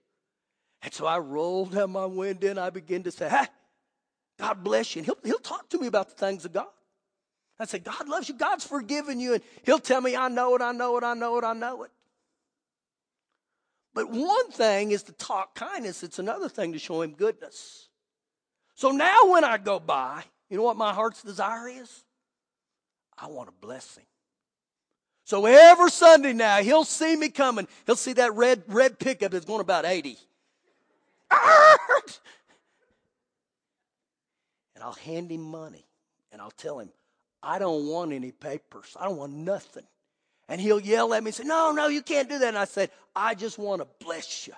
And 0.82 0.92
so 0.92 1.06
I 1.06 1.18
roll 1.18 1.64
down 1.66 1.92
my 1.92 2.04
window 2.04 2.50
and 2.50 2.60
I 2.60 2.70
begin 2.70 3.02
to 3.04 3.10
say, 3.10 3.28
Hey, 3.28 3.46
God 4.38 4.62
bless 4.62 4.94
you. 4.94 5.00
And 5.00 5.06
he'll, 5.06 5.18
he'll 5.24 5.38
talk 5.38 5.68
to 5.70 5.78
me 5.78 5.86
about 5.86 6.10
the 6.10 6.14
things 6.14 6.44
of 6.44 6.52
God. 6.52 6.66
I 7.58 7.64
say, 7.64 7.78
God 7.78 8.08
loves 8.08 8.28
you. 8.28 8.34
God's 8.34 8.66
forgiven 8.66 9.20
you. 9.20 9.34
And 9.34 9.42
he'll 9.62 9.78
tell 9.78 10.00
me, 10.00 10.16
I 10.16 10.28
know 10.28 10.54
it, 10.56 10.60
I 10.60 10.72
know 10.72 10.98
it, 10.98 11.04
I 11.04 11.14
know 11.14 11.38
it, 11.38 11.44
I 11.44 11.52
know 11.54 11.84
it. 11.84 11.90
But 13.94 14.10
one 14.10 14.50
thing 14.50 14.90
is 14.90 15.04
to 15.04 15.12
talk 15.12 15.54
kindness, 15.54 16.02
it's 16.02 16.18
another 16.18 16.48
thing 16.48 16.72
to 16.72 16.78
show 16.78 17.00
him 17.00 17.12
goodness. 17.12 17.88
So 18.74 18.90
now 18.90 19.30
when 19.30 19.44
I 19.44 19.56
go 19.56 19.78
by, 19.78 20.24
you 20.50 20.56
know 20.56 20.64
what 20.64 20.76
my 20.76 20.92
heart's 20.92 21.22
desire 21.22 21.68
is? 21.68 22.04
I 23.16 23.28
want 23.28 23.48
to 23.48 23.54
bless 23.60 23.96
him. 23.96 24.04
So 25.24 25.46
every 25.46 25.90
Sunday 25.90 26.34
now, 26.34 26.58
he'll 26.58 26.84
see 26.84 27.16
me 27.16 27.30
coming. 27.30 27.66
He'll 27.86 27.96
see 27.96 28.12
that 28.14 28.34
red, 28.34 28.62
red 28.66 28.98
pickup 28.98 29.32
that's 29.32 29.46
going 29.46 29.60
about 29.60 29.86
80. 29.86 30.18
And 34.74 34.82
I'll 34.82 34.92
hand 34.92 35.30
him 35.30 35.42
money 35.42 35.86
and 36.30 36.42
I'll 36.42 36.50
tell 36.50 36.78
him, 36.78 36.90
I 37.42 37.58
don't 37.58 37.86
want 37.86 38.12
any 38.12 38.32
papers. 38.32 38.96
I 38.98 39.04
don't 39.04 39.16
want 39.16 39.32
nothing. 39.32 39.84
And 40.48 40.60
he'll 40.60 40.80
yell 40.80 41.14
at 41.14 41.22
me 41.22 41.28
and 41.28 41.34
say, 41.34 41.44
No, 41.44 41.72
no, 41.72 41.88
you 41.88 42.02
can't 42.02 42.28
do 42.28 42.38
that. 42.38 42.48
And 42.48 42.58
I 42.58 42.64
said, 42.64 42.90
I 43.16 43.34
just 43.34 43.58
want 43.58 43.80
to 43.80 44.04
bless 44.04 44.46
you. 44.46 44.52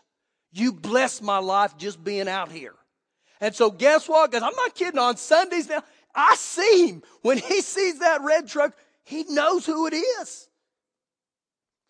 You 0.53 0.73
bless 0.73 1.21
my 1.23 1.39
life 1.39 1.77
just 1.77 2.03
being 2.03 2.29
out 2.29 2.51
here. 2.51 2.75
And 3.41 3.55
so 3.55 3.71
guess 3.71 4.09
what? 4.09 4.31
Because 4.31 4.43
I'm 4.43 4.57
not 4.57 4.75
kidding, 4.75 4.99
on 4.99 5.17
Sundays 5.17 5.69
now, 5.69 5.83
I 6.15 6.35
see 6.37 6.89
him. 6.89 7.03
When 7.23 7.39
he 7.39 7.61
sees 7.61 7.99
that 7.99 8.23
red 8.23 8.49
truck, 8.49 8.75
he 9.05 9.25
knows 9.25 9.67
who 9.67 9.87
it 9.87 9.95
is. 9.95 10.49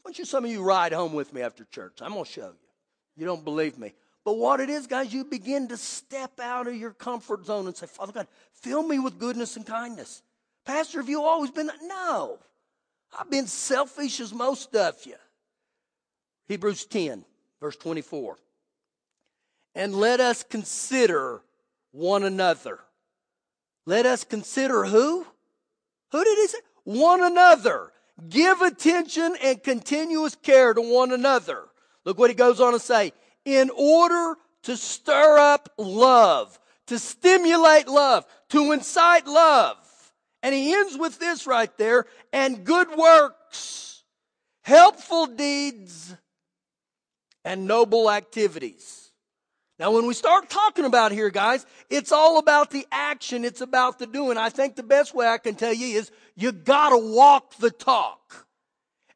Don't 0.07 0.21
you, 0.21 0.25
some 0.25 0.45
of 0.45 0.51
you, 0.53 0.63
ride 0.63 0.93
home 0.93 1.15
with 1.15 1.35
me 1.35 1.43
after 1.43 1.65
church? 1.65 1.99
I'm 2.01 2.13
going 2.13 2.25
to 2.25 2.31
show 2.31 2.47
you. 2.47 2.69
You 3.17 3.27
don't 3.27 3.43
believe 3.43 3.77
me. 3.77 3.93
But 4.25 4.37
what 4.37 4.61
it 4.61 4.71
is, 4.71 4.87
guys, 4.87 5.13
you 5.13 5.25
begin 5.25 5.67
to 5.67 5.77
step 5.77 6.39
out 6.39 6.69
of 6.69 6.77
your 6.77 6.93
comfort 6.93 7.45
zone 7.45 7.67
and 7.67 7.77
say, 7.77 7.89
Father 7.89 8.13
God, 8.13 8.29
fill 8.53 8.85
me 8.85 9.01
with 9.01 9.19
goodness 9.19 9.57
and 9.57 9.67
kindness. 9.67 10.23
Pastor, 10.65 11.01
have 11.01 11.09
you 11.09 11.25
always 11.25 11.51
been 11.51 11.67
that? 11.67 11.81
No. 11.83 12.39
I've 13.19 13.29
been 13.33 13.49
selfish 13.49 14.21
as 14.21 14.33
most 14.33 14.77
of 14.77 14.95
you. 15.05 15.17
Hebrews 16.47 16.85
10, 16.85 17.25
verse 17.61 17.75
24. 17.75 18.37
And 19.75 19.93
let 19.93 20.21
us 20.21 20.45
consider 20.45 21.43
one 21.91 22.23
another. 22.23 22.79
Let 23.87 24.07
us 24.07 24.23
consider 24.23 24.85
who? 24.85 25.27
Who 26.13 26.23
did 26.23 26.39
he 26.39 26.47
say? 26.47 26.59
One 26.85 27.25
another. 27.25 27.91
Give 28.29 28.63
attention 28.63 29.37
and 29.43 29.63
continuous 29.63 30.35
care 30.35 30.73
to 30.73 30.81
one 30.81 31.13
another. 31.13 31.65
Look 32.05 32.19
what 32.19 32.31
he 32.31 32.35
goes 32.35 32.61
on 32.61 32.73
to 32.73 32.79
say 32.79 33.13
in 33.45 33.71
order 33.71 34.37
to 34.63 34.77
stir 34.77 35.39
up 35.39 35.69
love, 35.77 36.59
to 36.87 36.99
stimulate 36.99 37.89
love, 37.89 38.25
to 38.51 38.73
incite 38.73 39.27
love. 39.27 39.77
And 40.43 40.55
he 40.55 40.73
ends 40.73 40.97
with 40.97 41.19
this 41.19 41.47
right 41.47 41.77
there 41.77 42.07
and 42.33 42.65
good 42.65 42.89
works, 42.97 44.03
helpful 44.63 45.27
deeds, 45.27 46.15
and 47.45 47.67
noble 47.67 48.11
activities. 48.11 49.06
Now, 49.79 49.93
when 49.93 50.07
we 50.07 50.15
start 50.15 50.49
talking 50.49 50.87
about 50.87 51.13
here, 51.13 51.29
guys, 51.29 51.67
it's 51.91 52.11
all 52.11 52.39
about 52.39 52.71
the 52.71 52.87
action. 52.91 53.45
It's 53.45 53.61
about 53.61 53.99
the 53.99 54.07
doing. 54.07 54.39
I 54.39 54.49
think 54.49 54.75
the 54.75 54.83
best 54.83 55.15
way 55.15 55.27
I 55.27 55.37
can 55.37 55.55
tell 55.55 55.73
you 55.73 55.99
is 55.99 56.11
you 56.35 56.51
gotta 56.53 56.97
walk 56.97 57.57
the 57.57 57.71
talk 57.71 58.47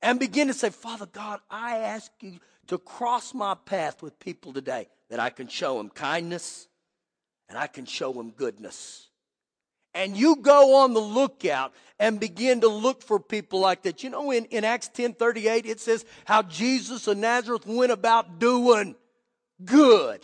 and 0.02 0.20
begin 0.20 0.48
to 0.48 0.54
say, 0.54 0.68
Father 0.68 1.06
God, 1.06 1.40
I 1.50 1.78
ask 1.78 2.10
you 2.20 2.40
to 2.66 2.76
cross 2.76 3.32
my 3.32 3.54
path 3.54 4.02
with 4.02 4.18
people 4.20 4.52
today 4.52 4.88
that 5.08 5.18
I 5.18 5.30
can 5.30 5.48
show 5.48 5.78
them 5.78 5.88
kindness 5.88 6.68
and 7.48 7.56
I 7.56 7.66
can 7.66 7.86
show 7.86 8.12
them 8.12 8.30
goodness. 8.30 9.08
And 9.94 10.16
you 10.16 10.36
go 10.36 10.76
on 10.76 10.92
the 10.92 11.00
lookout 11.00 11.72
and 11.98 12.20
begin 12.20 12.60
to 12.60 12.68
look 12.68 13.02
for 13.02 13.18
people 13.18 13.60
like 13.60 13.82
that. 13.82 14.04
You 14.04 14.10
know, 14.10 14.30
in, 14.30 14.44
in 14.46 14.64
Acts 14.64 14.88
10 14.88 15.14
38, 15.14 15.64
it 15.64 15.80
says 15.80 16.04
how 16.26 16.42
Jesus 16.42 17.08
of 17.08 17.16
Nazareth 17.16 17.66
went 17.66 17.92
about 17.92 18.38
doing 18.38 18.94
good 19.64 20.20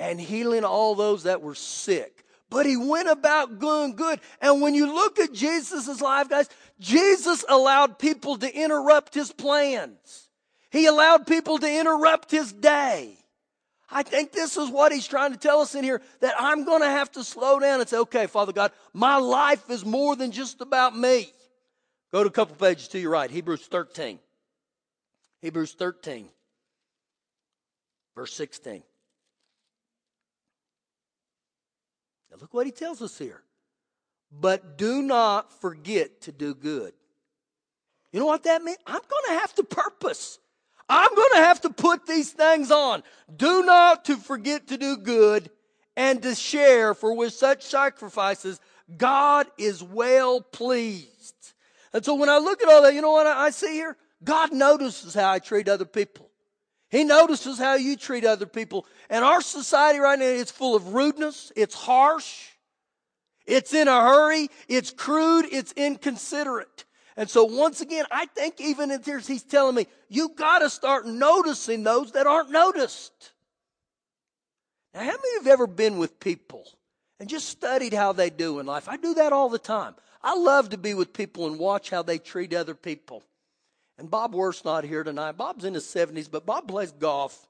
and 0.00 0.18
healing 0.18 0.64
all 0.64 0.94
those 0.94 1.24
that 1.24 1.42
were 1.42 1.54
sick. 1.54 2.24
But 2.48 2.66
he 2.66 2.76
went 2.76 3.08
about 3.08 3.60
doing 3.60 3.94
good. 3.94 4.18
And 4.40 4.60
when 4.60 4.74
you 4.74 4.92
look 4.92 5.20
at 5.20 5.32
Jesus' 5.32 6.00
life, 6.00 6.28
guys, 6.28 6.48
Jesus 6.80 7.44
allowed 7.48 7.98
people 7.98 8.38
to 8.38 8.52
interrupt 8.52 9.14
his 9.14 9.30
plans. 9.30 10.28
He 10.70 10.86
allowed 10.86 11.26
people 11.26 11.58
to 11.58 11.70
interrupt 11.70 12.30
his 12.30 12.52
day. 12.52 13.14
I 13.90 14.02
think 14.02 14.32
this 14.32 14.56
is 14.56 14.70
what 14.70 14.90
he's 14.90 15.06
trying 15.06 15.32
to 15.32 15.38
tell 15.38 15.60
us 15.60 15.74
in 15.74 15.84
here 15.84 16.00
that 16.20 16.34
I'm 16.38 16.64
going 16.64 16.80
to 16.80 16.88
have 16.88 17.12
to 17.12 17.22
slow 17.22 17.58
down 17.58 17.80
and 17.80 17.88
say, 17.88 17.98
okay, 17.98 18.26
Father 18.26 18.52
God, 18.52 18.72
my 18.94 19.16
life 19.16 19.68
is 19.68 19.84
more 19.84 20.16
than 20.16 20.32
just 20.32 20.60
about 20.60 20.96
me. 20.96 21.30
Go 22.12 22.22
to 22.22 22.28
a 22.28 22.32
couple 22.32 22.56
pages 22.56 22.88
to 22.88 22.98
your 22.98 23.10
right, 23.10 23.30
Hebrews 23.30 23.66
13. 23.66 24.18
Hebrews 25.42 25.74
13, 25.74 26.28
verse 28.14 28.32
16. 28.32 28.82
Now 32.29 32.29
look 32.40 32.54
what 32.54 32.66
he 32.66 32.72
tells 32.72 33.02
us 33.02 33.18
here. 33.18 33.42
But 34.32 34.78
do 34.78 35.02
not 35.02 35.52
forget 35.60 36.22
to 36.22 36.32
do 36.32 36.54
good. 36.54 36.92
You 38.12 38.20
know 38.20 38.26
what 38.26 38.44
that 38.44 38.62
means? 38.62 38.78
I'm 38.86 39.00
going 39.00 39.24
to 39.28 39.40
have 39.40 39.54
to 39.56 39.64
purpose. 39.64 40.38
I'm 40.88 41.14
going 41.14 41.30
to 41.34 41.38
have 41.38 41.60
to 41.62 41.70
put 41.70 42.06
these 42.06 42.32
things 42.32 42.70
on. 42.70 43.02
Do 43.34 43.62
not 43.64 44.04
to 44.06 44.16
forget 44.16 44.68
to 44.68 44.76
do 44.76 44.96
good 44.96 45.50
and 45.96 46.22
to 46.22 46.34
share, 46.34 46.94
for 46.94 47.14
with 47.14 47.32
such 47.32 47.64
sacrifices, 47.64 48.60
God 48.96 49.46
is 49.58 49.82
well 49.82 50.40
pleased. 50.40 51.52
And 51.92 52.04
so 52.04 52.14
when 52.14 52.28
I 52.28 52.38
look 52.38 52.62
at 52.62 52.68
all 52.68 52.82
that, 52.82 52.94
you 52.94 53.02
know 53.02 53.10
what 53.10 53.26
I 53.26 53.50
see 53.50 53.72
here? 53.72 53.96
God 54.22 54.52
notices 54.52 55.14
how 55.14 55.30
I 55.30 55.38
treat 55.38 55.68
other 55.68 55.84
people. 55.84 56.29
He 56.90 57.04
notices 57.04 57.58
how 57.58 57.74
you 57.74 57.96
treat 57.96 58.24
other 58.24 58.46
people. 58.46 58.84
And 59.08 59.24
our 59.24 59.40
society 59.40 60.00
right 60.00 60.18
now 60.18 60.24
is 60.24 60.50
full 60.50 60.74
of 60.74 60.92
rudeness. 60.92 61.52
It's 61.54 61.74
harsh. 61.74 62.48
It's 63.46 63.72
in 63.72 63.88
a 63.88 64.00
hurry. 64.00 64.48
It's 64.68 64.90
crude. 64.90 65.46
It's 65.50 65.72
inconsiderate. 65.72 66.84
And 67.16 67.30
so 67.30 67.44
once 67.44 67.80
again, 67.80 68.06
I 68.10 68.26
think 68.26 68.60
even 68.60 68.90
in 68.90 69.02
tears, 69.02 69.26
he's 69.26 69.42
telling 69.42 69.74
me, 69.74 69.86
you 70.08 70.30
got 70.30 70.60
to 70.60 70.70
start 70.70 71.06
noticing 71.06 71.84
those 71.84 72.12
that 72.12 72.26
aren't 72.26 72.50
noticed. 72.50 73.32
Now, 74.94 75.00
how 75.00 75.06
many 75.06 75.16
of 75.16 75.22
you 75.22 75.38
have 75.38 75.46
ever 75.46 75.66
been 75.68 75.98
with 75.98 76.18
people 76.18 76.64
and 77.20 77.28
just 77.28 77.48
studied 77.48 77.94
how 77.94 78.12
they 78.12 78.30
do 78.30 78.58
in 78.58 78.66
life? 78.66 78.88
I 78.88 78.96
do 78.96 79.14
that 79.14 79.32
all 79.32 79.48
the 79.48 79.58
time. 79.58 79.94
I 80.22 80.34
love 80.34 80.70
to 80.70 80.78
be 80.78 80.94
with 80.94 81.12
people 81.12 81.46
and 81.46 81.58
watch 81.58 81.90
how 81.90 82.02
they 82.02 82.18
treat 82.18 82.52
other 82.52 82.74
people. 82.74 83.22
And 84.00 84.10
Bob 84.10 84.34
Worth's 84.34 84.64
not 84.64 84.84
here 84.84 85.04
tonight. 85.04 85.32
Bob's 85.32 85.66
in 85.66 85.74
his 85.74 85.84
70s, 85.84 86.30
but 86.30 86.46
Bob 86.46 86.66
plays 86.66 86.90
golf 86.90 87.46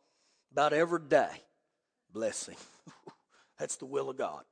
about 0.51 0.73
every 0.73 0.99
day. 0.99 1.31
Blessing. 2.13 2.57
That's 3.61 3.77
the 3.77 3.87
will 3.87 4.11
of 4.11 4.19
God. 4.19 4.43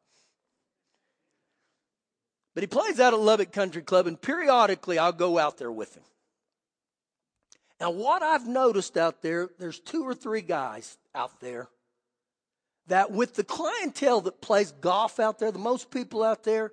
But 2.55 2.63
he 2.63 2.69
plays 2.69 3.01
out 3.01 3.15
at 3.15 3.19
Lubbock 3.19 3.51
Country 3.51 3.83
Club, 3.83 4.07
and 4.07 4.21
periodically 4.21 4.97
I'll 4.97 5.11
go 5.11 5.39
out 5.39 5.59
there 5.59 5.73
with 5.73 5.97
him. 5.97 6.05
Now, 7.81 7.91
what 7.91 8.23
I've 8.23 8.47
noticed 8.47 8.97
out 8.97 9.21
there, 9.21 9.49
there's 9.59 9.81
two 9.81 10.05
or 10.05 10.15
three 10.15 10.43
guys 10.43 10.99
out 11.17 11.41
there 11.41 11.69
that, 12.87 13.11
with 13.11 13.35
the 13.35 13.45
clientele 13.45 14.21
that 14.21 14.41
plays 14.41 14.71
golf 14.71 15.19
out 15.19 15.41
there, 15.41 15.51
the 15.51 15.59
most 15.59 15.91
people 15.91 16.23
out 16.23 16.45
there, 16.45 16.71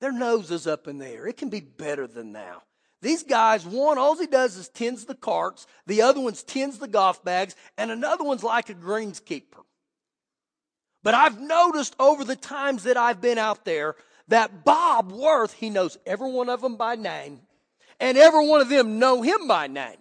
their 0.00 0.12
nose 0.12 0.50
is 0.50 0.66
up 0.66 0.88
in 0.88 0.98
the 0.98 1.08
air. 1.08 1.28
It 1.28 1.36
can 1.36 1.50
be 1.50 1.60
better 1.60 2.08
than 2.08 2.32
now. 2.32 2.62
These 3.04 3.24
guys, 3.24 3.66
one, 3.66 3.98
all 3.98 4.16
he 4.16 4.26
does 4.26 4.56
is 4.56 4.70
tends 4.70 5.04
the 5.04 5.14
carts, 5.14 5.66
the 5.86 6.00
other 6.00 6.22
one's 6.22 6.42
tends 6.42 6.78
the 6.78 6.88
golf 6.88 7.22
bags, 7.22 7.54
and 7.76 7.90
another 7.90 8.24
one's 8.24 8.42
like 8.42 8.70
a 8.70 8.74
greenskeeper. 8.74 9.62
But 11.02 11.12
I've 11.12 11.38
noticed 11.38 11.94
over 12.00 12.24
the 12.24 12.34
times 12.34 12.84
that 12.84 12.96
I've 12.96 13.20
been 13.20 13.36
out 13.36 13.66
there 13.66 13.96
that 14.28 14.64
Bob 14.64 15.12
Worth, 15.12 15.52
he 15.52 15.68
knows 15.68 15.98
every 16.06 16.30
one 16.30 16.48
of 16.48 16.62
them 16.62 16.76
by 16.76 16.94
name, 16.94 17.42
and 18.00 18.16
every 18.16 18.48
one 18.48 18.62
of 18.62 18.70
them 18.70 18.98
know 18.98 19.20
him 19.20 19.46
by 19.46 19.66
name. 19.66 19.98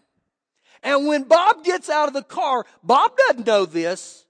And 0.82 1.06
when 1.06 1.24
Bob 1.24 1.66
gets 1.66 1.90
out 1.90 2.08
of 2.08 2.14
the 2.14 2.24
car, 2.24 2.66
Bob 2.84 3.18
doesn't 3.18 3.46
know 3.46 3.66
this, 3.66 4.26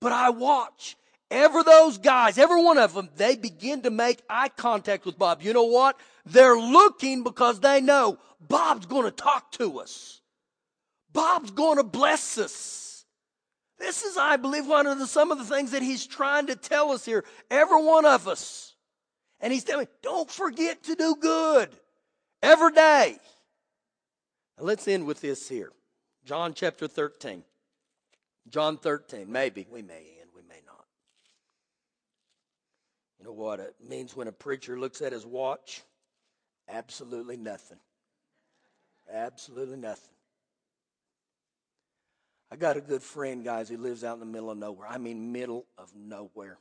but 0.00 0.12
I 0.12 0.30
watch. 0.30 0.96
Ever 1.30 1.62
those 1.62 1.98
guys, 1.98 2.38
every 2.38 2.64
one 2.64 2.78
of 2.78 2.94
them, 2.94 3.10
they 3.16 3.36
begin 3.36 3.82
to 3.82 3.90
make 3.90 4.22
eye 4.30 4.48
contact 4.48 5.04
with 5.04 5.18
Bob. 5.18 5.42
You 5.42 5.52
know 5.52 5.64
what? 5.64 6.00
They're 6.30 6.58
looking 6.58 7.22
because 7.22 7.60
they 7.60 7.80
know 7.80 8.18
Bob's 8.40 8.86
going 8.86 9.04
to 9.04 9.10
talk 9.10 9.52
to 9.52 9.80
us. 9.80 10.20
Bob's 11.12 11.50
going 11.50 11.78
to 11.78 11.84
bless 11.84 12.38
us. 12.38 13.04
This 13.78 14.02
is, 14.02 14.16
I 14.16 14.36
believe, 14.36 14.66
one 14.66 14.86
of 14.86 14.98
the, 14.98 15.06
some 15.06 15.30
of 15.30 15.38
the 15.38 15.44
things 15.44 15.70
that 15.70 15.82
he's 15.82 16.06
trying 16.06 16.48
to 16.48 16.56
tell 16.56 16.90
us 16.90 17.04
here. 17.04 17.24
Every 17.50 17.82
one 17.82 18.04
of 18.04 18.26
us 18.26 18.68
and 19.40 19.52
he's 19.52 19.64
telling 19.64 19.88
don't 20.02 20.30
forget 20.30 20.82
to 20.84 20.94
do 20.94 21.16
good. 21.16 21.70
every 22.42 22.72
day. 22.72 23.18
Now 24.58 24.64
let's 24.64 24.86
end 24.88 25.06
with 25.06 25.20
this 25.20 25.48
here. 25.48 25.72
John 26.24 26.54
chapter 26.54 26.88
13. 26.88 27.42
John 28.48 28.76
13. 28.76 29.30
Maybe. 29.30 29.66
We 29.70 29.82
may 29.82 30.18
end, 30.20 30.30
we 30.34 30.42
may 30.42 30.60
not. 30.66 30.84
You 33.18 33.26
know 33.26 33.32
what 33.32 33.60
it 33.60 33.74
means 33.86 34.16
when 34.16 34.28
a 34.28 34.32
preacher 34.32 34.78
looks 34.78 35.02
at 35.02 35.12
his 35.12 35.26
watch? 35.26 35.82
Absolutely 36.68 37.36
nothing. 37.36 37.78
Absolutely 39.12 39.76
nothing. 39.76 40.14
I 42.50 42.56
got 42.56 42.76
a 42.76 42.80
good 42.80 43.02
friend, 43.02 43.44
guys, 43.44 43.68
who 43.68 43.76
lives 43.76 44.04
out 44.04 44.14
in 44.14 44.20
the 44.20 44.26
middle 44.26 44.50
of 44.50 44.58
nowhere. 44.58 44.88
I 44.88 44.98
mean, 44.98 45.32
middle 45.32 45.66
of 45.76 45.90
nowhere. 45.94 46.58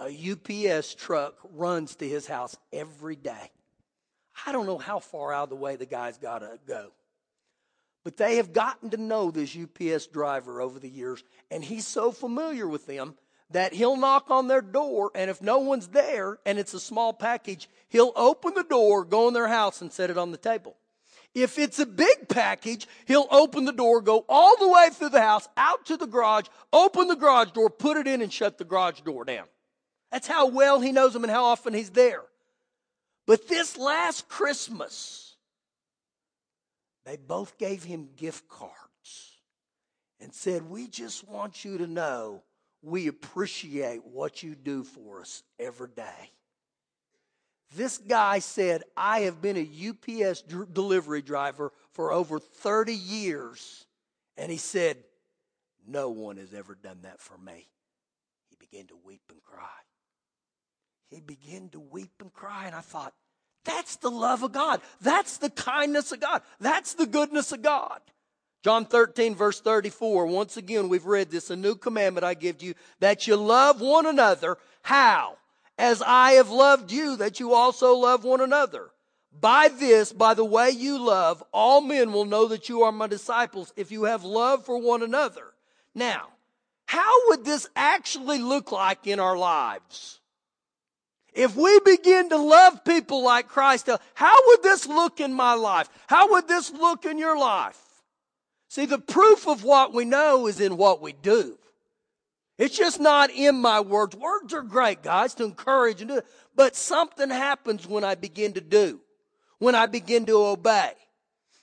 A 0.00 0.10
UPS 0.10 0.94
truck 0.94 1.34
runs 1.54 1.96
to 1.96 2.08
his 2.08 2.26
house 2.26 2.56
every 2.72 3.16
day. 3.16 3.50
I 4.46 4.52
don't 4.52 4.66
know 4.66 4.76
how 4.76 4.98
far 4.98 5.32
out 5.32 5.44
of 5.44 5.50
the 5.50 5.56
way 5.56 5.76
the 5.76 5.86
guy's 5.86 6.18
got 6.18 6.40
to 6.40 6.58
go. 6.66 6.90
But 8.04 8.18
they 8.18 8.36
have 8.36 8.52
gotten 8.52 8.90
to 8.90 8.98
know 8.98 9.30
this 9.30 9.56
UPS 9.56 10.06
driver 10.08 10.60
over 10.60 10.78
the 10.78 10.88
years, 10.88 11.24
and 11.50 11.64
he's 11.64 11.86
so 11.86 12.12
familiar 12.12 12.68
with 12.68 12.86
them 12.86 13.14
that 13.50 13.72
he'll 13.72 13.96
knock 13.96 14.30
on 14.30 14.48
their 14.48 14.62
door, 14.62 15.10
and 15.14 15.30
if 15.30 15.40
no 15.40 15.58
one's 15.58 15.88
there 15.88 16.38
and 16.44 16.58
it's 16.58 16.74
a 16.74 16.80
small 16.80 17.12
package, 17.12 17.68
he'll 17.88 18.12
open 18.16 18.54
the 18.54 18.64
door, 18.64 19.04
go 19.04 19.28
in 19.28 19.34
their 19.34 19.48
house, 19.48 19.80
and 19.80 19.92
set 19.92 20.10
it 20.10 20.18
on 20.18 20.32
the 20.32 20.36
table. 20.36 20.76
If 21.34 21.58
it's 21.58 21.78
a 21.78 21.86
big 21.86 22.28
package, 22.28 22.88
he'll 23.04 23.28
open 23.30 23.66
the 23.66 23.72
door, 23.72 24.00
go 24.00 24.24
all 24.28 24.56
the 24.56 24.68
way 24.68 24.88
through 24.90 25.10
the 25.10 25.20
house, 25.20 25.46
out 25.56 25.84
to 25.86 25.96
the 25.96 26.06
garage, 26.06 26.46
open 26.72 27.08
the 27.08 27.14
garage 27.14 27.50
door, 27.50 27.68
put 27.68 27.98
it 27.98 28.06
in, 28.06 28.22
and 28.22 28.32
shut 28.32 28.58
the 28.58 28.64
garage 28.64 29.00
door 29.00 29.24
down. 29.24 29.44
That's 30.10 30.26
how 30.26 30.46
well 30.48 30.80
he 30.80 30.92
knows 30.92 31.12
them 31.12 31.24
and 31.24 31.30
how 31.30 31.44
often 31.44 31.74
he's 31.74 31.90
there. 31.90 32.22
But 33.26 33.48
this 33.48 33.76
last 33.76 34.28
Christmas, 34.28 35.36
they 37.04 37.16
both 37.16 37.58
gave 37.58 37.84
him 37.84 38.08
gift 38.16 38.48
cards 38.48 39.36
and 40.20 40.32
said, 40.32 40.70
We 40.70 40.88
just 40.88 41.28
want 41.28 41.64
you 41.64 41.78
to 41.78 41.86
know 41.86 42.42
we 42.82 43.08
appreciate 43.08 44.04
what 44.04 44.42
you 44.42 44.54
do 44.54 44.84
for 44.84 45.20
us 45.20 45.42
every 45.58 45.88
day. 45.88 46.30
This 47.74 47.98
guy 47.98 48.38
said, 48.38 48.84
I 48.96 49.20
have 49.20 49.42
been 49.42 49.56
a 49.56 49.88
UPS 49.88 50.42
delivery 50.42 51.22
driver 51.22 51.72
for 51.92 52.12
over 52.12 52.38
30 52.38 52.94
years. 52.94 53.86
And 54.36 54.52
he 54.52 54.58
said, 54.58 54.98
No 55.86 56.10
one 56.10 56.36
has 56.36 56.54
ever 56.54 56.76
done 56.76 57.00
that 57.02 57.20
for 57.20 57.36
me. 57.38 57.68
He 58.50 58.56
began 58.58 58.86
to 58.86 58.96
weep 59.04 59.22
and 59.30 59.42
cry. 59.42 59.66
He 61.10 61.20
began 61.20 61.68
to 61.70 61.80
weep 61.80 62.12
and 62.20 62.32
cry. 62.32 62.66
And 62.66 62.74
I 62.74 62.80
thought, 62.80 63.14
that's 63.64 63.96
the 63.96 64.10
love 64.10 64.44
of 64.44 64.52
God. 64.52 64.80
That's 65.00 65.38
the 65.38 65.50
kindness 65.50 66.12
of 66.12 66.20
God. 66.20 66.42
That's 66.60 66.94
the 66.94 67.06
goodness 67.06 67.50
of 67.50 67.62
God. 67.62 68.00
John 68.66 68.84
13, 68.84 69.36
verse 69.36 69.60
34. 69.60 70.26
Once 70.26 70.56
again, 70.56 70.88
we've 70.88 71.06
read 71.06 71.30
this. 71.30 71.50
A 71.50 71.56
new 71.56 71.76
commandment 71.76 72.24
I 72.24 72.34
give 72.34 72.64
you 72.64 72.74
that 72.98 73.28
you 73.28 73.36
love 73.36 73.80
one 73.80 74.06
another. 74.06 74.58
How? 74.82 75.36
As 75.78 76.02
I 76.04 76.32
have 76.32 76.50
loved 76.50 76.90
you, 76.90 77.14
that 77.18 77.38
you 77.38 77.54
also 77.54 77.94
love 77.94 78.24
one 78.24 78.40
another. 78.40 78.90
By 79.40 79.68
this, 79.68 80.12
by 80.12 80.34
the 80.34 80.44
way 80.44 80.70
you 80.70 80.98
love, 80.98 81.44
all 81.52 81.80
men 81.80 82.12
will 82.12 82.24
know 82.24 82.48
that 82.48 82.68
you 82.68 82.82
are 82.82 82.90
my 82.90 83.06
disciples 83.06 83.72
if 83.76 83.92
you 83.92 84.02
have 84.02 84.24
love 84.24 84.66
for 84.66 84.78
one 84.80 85.04
another. 85.04 85.44
Now, 85.94 86.30
how 86.86 87.28
would 87.28 87.44
this 87.44 87.68
actually 87.76 88.40
look 88.40 88.72
like 88.72 89.06
in 89.06 89.20
our 89.20 89.38
lives? 89.38 90.18
If 91.32 91.54
we 91.54 91.78
begin 91.84 92.30
to 92.30 92.36
love 92.36 92.84
people 92.84 93.22
like 93.22 93.46
Christ, 93.46 93.88
how 94.14 94.36
would 94.48 94.64
this 94.64 94.88
look 94.88 95.20
in 95.20 95.32
my 95.32 95.54
life? 95.54 95.88
How 96.08 96.32
would 96.32 96.48
this 96.48 96.72
look 96.72 97.04
in 97.04 97.16
your 97.16 97.38
life? 97.38 97.80
See, 98.76 98.84
the 98.84 98.98
proof 98.98 99.48
of 99.48 99.64
what 99.64 99.94
we 99.94 100.04
know 100.04 100.46
is 100.48 100.60
in 100.60 100.76
what 100.76 101.00
we 101.00 101.14
do. 101.14 101.58
It's 102.58 102.76
just 102.76 103.00
not 103.00 103.30
in 103.30 103.56
my 103.56 103.80
words. 103.80 104.14
Words 104.14 104.52
are 104.52 104.60
great, 104.60 105.02
guys, 105.02 105.32
to 105.36 105.44
encourage 105.44 106.02
and 106.02 106.10
do 106.10 106.18
it. 106.18 106.26
But 106.54 106.76
something 106.76 107.30
happens 107.30 107.86
when 107.86 108.04
I 108.04 108.16
begin 108.16 108.52
to 108.52 108.60
do, 108.60 109.00
when 109.60 109.74
I 109.74 109.86
begin 109.86 110.26
to 110.26 110.44
obey. 110.44 110.92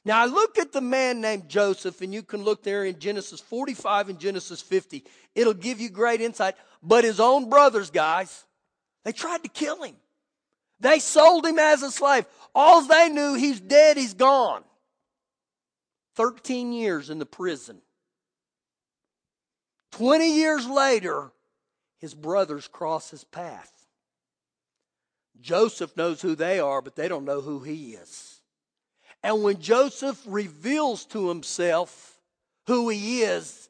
Now 0.03 0.23
I 0.23 0.25
look 0.25 0.57
at 0.57 0.71
the 0.71 0.81
man 0.81 1.21
named 1.21 1.49
Joseph, 1.49 2.01
and 2.01 2.11
you 2.11 2.23
can 2.23 2.41
look 2.43 2.63
there 2.63 2.83
in 2.83 2.97
Genesis 2.97 3.39
45 3.41 4.09
and 4.09 4.19
Genesis 4.19 4.63
50. 4.63 5.03
It'll 5.35 5.53
give 5.53 5.79
you 5.79 5.91
great 5.91 6.19
insight. 6.19 6.55
But 6.81 7.03
his 7.03 7.19
own 7.19 7.47
brothers, 7.47 7.91
guys, 7.91 8.43
they 9.03 9.11
tried 9.11 9.43
to 9.43 9.49
kill 9.49 9.83
him. 9.83 9.97
They 10.79 10.97
sold 10.97 11.45
him 11.45 11.59
as 11.59 11.83
a 11.83 11.91
slave. 11.91 12.25
All 12.55 12.81
they 12.81 13.09
knew, 13.09 13.35
he's 13.35 13.59
dead, 13.59 13.97
he's 13.97 14.15
gone. 14.15 14.63
13 16.15 16.73
years 16.73 17.09
in 17.09 17.19
the 17.19 17.25
prison. 17.25 17.81
20 19.93 20.35
years 20.35 20.67
later, 20.67 21.31
his 21.99 22.13
brothers 22.13 22.67
cross 22.67 23.11
his 23.11 23.23
path. 23.23 23.71
Joseph 25.39 25.95
knows 25.97 26.21
who 26.21 26.35
they 26.35 26.59
are, 26.59 26.81
but 26.81 26.95
they 26.95 27.07
don't 27.07 27.25
know 27.25 27.41
who 27.41 27.59
he 27.59 27.93
is. 27.93 28.41
And 29.21 29.43
when 29.43 29.59
Joseph 29.59 30.21
reveals 30.25 31.05
to 31.07 31.29
himself 31.29 32.19
who 32.67 32.89
he 32.89 33.21
is, 33.21 33.69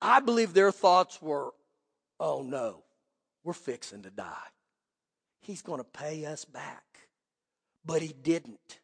I 0.00 0.20
believe 0.20 0.52
their 0.52 0.72
thoughts 0.72 1.22
were, 1.22 1.50
oh 2.18 2.42
no, 2.42 2.82
we're 3.44 3.52
fixing 3.52 4.02
to 4.02 4.10
die. 4.10 4.48
He's 5.40 5.62
going 5.62 5.78
to 5.78 5.84
pay 5.84 6.26
us 6.26 6.44
back. 6.44 6.84
But 7.84 8.02
he 8.02 8.12
didn't. 8.22 8.78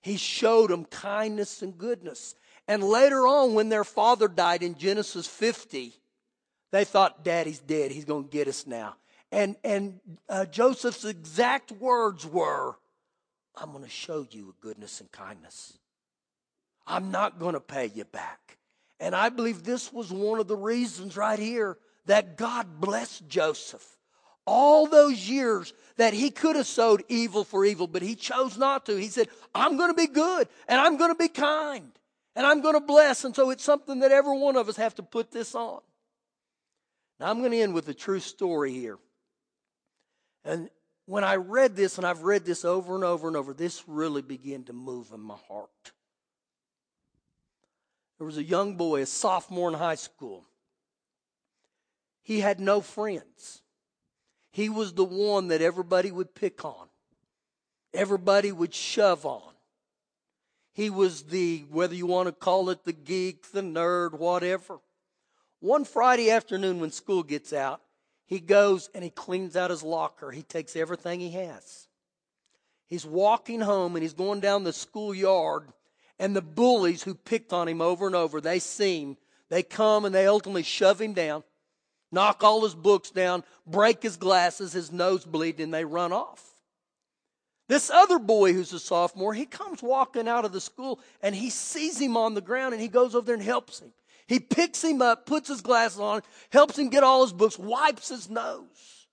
He 0.00 0.16
showed 0.16 0.70
them 0.70 0.84
kindness 0.84 1.62
and 1.62 1.76
goodness. 1.76 2.34
And 2.66 2.82
later 2.82 3.26
on, 3.26 3.54
when 3.54 3.68
their 3.68 3.84
father 3.84 4.28
died 4.28 4.62
in 4.62 4.76
Genesis 4.76 5.26
50, 5.26 5.94
they 6.70 6.84
thought, 6.84 7.24
Daddy's 7.24 7.58
dead. 7.58 7.90
He's 7.90 8.04
going 8.04 8.24
to 8.24 8.30
get 8.30 8.48
us 8.48 8.66
now. 8.66 8.96
And, 9.32 9.56
and 9.64 10.00
uh, 10.28 10.46
Joseph's 10.46 11.04
exact 11.04 11.72
words 11.72 12.26
were, 12.26 12.76
I'm 13.56 13.72
going 13.72 13.84
to 13.84 13.90
show 13.90 14.26
you 14.30 14.54
goodness 14.60 15.00
and 15.00 15.10
kindness. 15.10 15.78
I'm 16.86 17.10
not 17.10 17.38
going 17.38 17.54
to 17.54 17.60
pay 17.60 17.86
you 17.94 18.04
back. 18.04 18.58
And 19.00 19.14
I 19.14 19.28
believe 19.28 19.62
this 19.62 19.92
was 19.92 20.10
one 20.10 20.40
of 20.40 20.48
the 20.48 20.56
reasons 20.56 21.16
right 21.16 21.38
here 21.38 21.78
that 22.06 22.36
God 22.36 22.80
blessed 22.80 23.28
Joseph. 23.28 23.97
All 24.50 24.86
those 24.86 25.28
years 25.28 25.74
that 25.98 26.14
he 26.14 26.30
could 26.30 26.56
have 26.56 26.66
sowed 26.66 27.04
evil 27.08 27.44
for 27.44 27.66
evil, 27.66 27.86
but 27.86 28.00
he 28.00 28.14
chose 28.14 28.56
not 28.56 28.86
to. 28.86 28.96
He 28.96 29.08
said, 29.08 29.28
I'm 29.54 29.76
going 29.76 29.90
to 29.90 29.94
be 29.94 30.06
good 30.06 30.48
and 30.68 30.80
I'm 30.80 30.96
going 30.96 31.10
to 31.10 31.18
be 31.18 31.28
kind 31.28 31.90
and 32.34 32.46
I'm 32.46 32.62
going 32.62 32.72
to 32.72 32.80
bless. 32.80 33.24
And 33.24 33.36
so 33.36 33.50
it's 33.50 33.62
something 33.62 33.98
that 33.98 34.10
every 34.10 34.38
one 34.38 34.56
of 34.56 34.70
us 34.70 34.76
have 34.76 34.94
to 34.94 35.02
put 35.02 35.30
this 35.30 35.54
on. 35.54 35.80
Now 37.20 37.28
I'm 37.28 37.40
going 37.40 37.50
to 37.50 37.58
end 37.58 37.74
with 37.74 37.88
a 37.90 37.94
true 37.94 38.20
story 38.20 38.72
here. 38.72 38.96
And 40.46 40.70
when 41.04 41.24
I 41.24 41.36
read 41.36 41.76
this, 41.76 41.98
and 41.98 42.06
I've 42.06 42.22
read 42.22 42.46
this 42.46 42.64
over 42.64 42.94
and 42.94 43.04
over 43.04 43.28
and 43.28 43.36
over, 43.36 43.52
this 43.52 43.84
really 43.86 44.22
began 44.22 44.64
to 44.64 44.72
move 44.72 45.10
in 45.12 45.20
my 45.20 45.36
heart. 45.48 45.92
There 48.16 48.26
was 48.26 48.38
a 48.38 48.44
young 48.44 48.76
boy, 48.76 49.02
a 49.02 49.06
sophomore 49.06 49.68
in 49.68 49.74
high 49.74 49.96
school. 49.96 50.44
He 52.22 52.40
had 52.40 52.60
no 52.60 52.80
friends. 52.80 53.62
He 54.58 54.68
was 54.68 54.92
the 54.92 55.04
one 55.04 55.48
that 55.48 55.62
everybody 55.62 56.10
would 56.10 56.34
pick 56.34 56.64
on, 56.64 56.88
everybody 57.94 58.50
would 58.50 58.74
shove 58.74 59.24
on. 59.24 59.52
He 60.72 60.90
was 60.90 61.22
the, 61.22 61.64
whether 61.70 61.94
you 61.94 62.06
want 62.06 62.26
to 62.26 62.32
call 62.32 62.68
it 62.70 62.82
the 62.82 62.92
geek, 62.92 63.52
the 63.52 63.60
nerd, 63.60 64.18
whatever. 64.18 64.80
One 65.60 65.84
Friday 65.84 66.32
afternoon 66.32 66.80
when 66.80 66.90
school 66.90 67.22
gets 67.22 67.52
out, 67.52 67.80
he 68.26 68.40
goes 68.40 68.90
and 68.96 69.04
he 69.04 69.10
cleans 69.10 69.54
out 69.54 69.70
his 69.70 69.84
locker. 69.84 70.32
He 70.32 70.42
takes 70.42 70.74
everything 70.74 71.20
he 71.20 71.30
has. 71.30 71.86
He's 72.88 73.06
walking 73.06 73.60
home 73.60 73.94
and 73.94 74.02
he's 74.02 74.12
going 74.12 74.40
down 74.40 74.64
the 74.64 74.72
schoolyard, 74.72 75.68
and 76.18 76.34
the 76.34 76.42
bullies 76.42 77.04
who 77.04 77.14
picked 77.14 77.52
on 77.52 77.68
him 77.68 77.80
over 77.80 78.08
and 78.08 78.16
over, 78.16 78.40
they 78.40 78.58
see 78.58 79.02
him. 79.02 79.18
They 79.50 79.62
come 79.62 80.04
and 80.04 80.12
they 80.12 80.26
ultimately 80.26 80.64
shove 80.64 81.00
him 81.00 81.12
down 81.12 81.44
knock 82.10 82.42
all 82.42 82.62
his 82.62 82.74
books 82.74 83.10
down, 83.10 83.44
break 83.66 84.02
his 84.02 84.16
glasses, 84.16 84.72
his 84.72 84.92
nose 84.92 85.24
bleeding, 85.24 85.64
and 85.64 85.74
they 85.74 85.84
run 85.84 86.12
off. 86.12 86.42
This 87.68 87.90
other 87.90 88.18
boy 88.18 88.54
who's 88.54 88.72
a 88.72 88.78
sophomore, 88.78 89.34
he 89.34 89.44
comes 89.44 89.82
walking 89.82 90.26
out 90.26 90.46
of 90.46 90.52
the 90.52 90.60
school 90.60 91.00
and 91.22 91.34
he 91.34 91.50
sees 91.50 92.00
him 92.00 92.16
on 92.16 92.32
the 92.32 92.40
ground 92.40 92.72
and 92.72 92.82
he 92.82 92.88
goes 92.88 93.14
over 93.14 93.26
there 93.26 93.34
and 93.34 93.44
helps 93.44 93.80
him. 93.80 93.92
He 94.26 94.40
picks 94.40 94.82
him 94.82 95.02
up, 95.02 95.26
puts 95.26 95.48
his 95.48 95.60
glasses 95.60 96.00
on, 96.00 96.22
helps 96.50 96.78
him 96.78 96.88
get 96.88 97.02
all 97.02 97.22
his 97.22 97.32
books, 97.32 97.58
wipes 97.58 98.08
his 98.08 98.30
nose. 98.30 99.06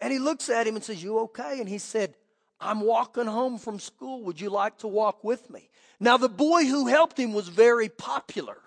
And 0.00 0.12
he 0.12 0.18
looks 0.18 0.48
at 0.48 0.66
him 0.66 0.74
and 0.74 0.84
says, 0.84 1.02
You 1.02 1.20
okay? 1.20 1.60
And 1.60 1.68
he 1.68 1.78
said, 1.78 2.14
I'm 2.60 2.80
walking 2.80 3.26
home 3.26 3.58
from 3.58 3.78
school. 3.78 4.24
Would 4.24 4.40
you 4.40 4.50
like 4.50 4.78
to 4.78 4.88
walk 4.88 5.22
with 5.22 5.48
me? 5.50 5.68
Now, 6.00 6.16
the 6.16 6.28
boy 6.28 6.64
who 6.64 6.86
helped 6.88 7.18
him 7.18 7.32
was 7.32 7.48
very 7.48 7.88
popular. 7.88 8.58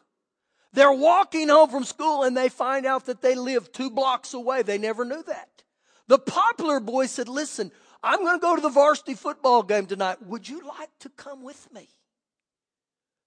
They're 0.75 0.91
walking 0.91 1.47
home 1.47 1.69
from 1.69 1.85
school 1.85 2.23
and 2.23 2.35
they 2.35 2.49
find 2.49 2.85
out 2.85 3.05
that 3.05 3.21
they 3.21 3.33
live 3.33 3.71
two 3.71 3.89
blocks 3.89 4.33
away. 4.33 4.61
They 4.61 4.77
never 4.77 5.05
knew 5.05 5.23
that. 5.23 5.63
The 6.07 6.19
popular 6.19 6.81
boy 6.81 7.05
said, 7.05 7.29
Listen, 7.29 7.71
I'm 8.03 8.19
going 8.19 8.35
to 8.35 8.41
go 8.41 8.55
to 8.55 8.61
the 8.61 8.69
varsity 8.69 9.13
football 9.13 9.63
game 9.63 9.85
tonight. 9.85 10.21
Would 10.23 10.49
you 10.49 10.67
like 10.67 10.89
to 10.99 11.09
come 11.09 11.43
with 11.43 11.65
me? 11.73 11.87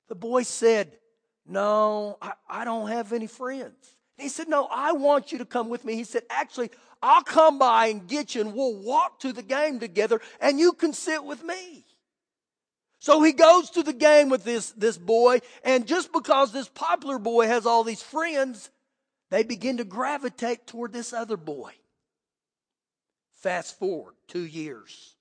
The 0.08 0.14
boy 0.14 0.42
said, 0.42 0.98
No, 1.46 2.18
I, 2.20 2.34
I 2.50 2.64
don't 2.66 2.88
have 2.88 3.14
any 3.14 3.26
friends. 3.26 3.94
He 4.18 4.28
said, 4.28 4.48
No, 4.48 4.68
I 4.70 4.92
want 4.92 5.32
you 5.32 5.38
to 5.38 5.46
come 5.46 5.70
with 5.70 5.86
me. 5.86 5.94
He 5.94 6.04
said, 6.04 6.24
Actually, 6.28 6.70
I'll 7.02 7.22
come 7.22 7.58
by 7.58 7.86
and 7.86 8.06
get 8.06 8.34
you 8.34 8.42
and 8.42 8.54
we'll 8.54 8.76
walk 8.76 9.20
to 9.20 9.32
the 9.32 9.42
game 9.42 9.80
together 9.80 10.20
and 10.38 10.60
you 10.60 10.74
can 10.74 10.92
sit 10.92 11.24
with 11.24 11.42
me. 11.42 11.86
So 13.08 13.22
he 13.22 13.32
goes 13.32 13.70
to 13.70 13.82
the 13.82 13.94
game 13.94 14.28
with 14.28 14.44
this, 14.44 14.72
this 14.72 14.98
boy, 14.98 15.40
and 15.64 15.86
just 15.86 16.12
because 16.12 16.52
this 16.52 16.68
popular 16.68 17.18
boy 17.18 17.46
has 17.46 17.64
all 17.64 17.82
these 17.82 18.02
friends, 18.02 18.68
they 19.30 19.44
begin 19.44 19.78
to 19.78 19.84
gravitate 19.84 20.66
toward 20.66 20.92
this 20.92 21.14
other 21.14 21.38
boy. 21.38 21.72
Fast 23.32 23.78
forward 23.78 24.12
two 24.26 24.44
years. 24.44 25.14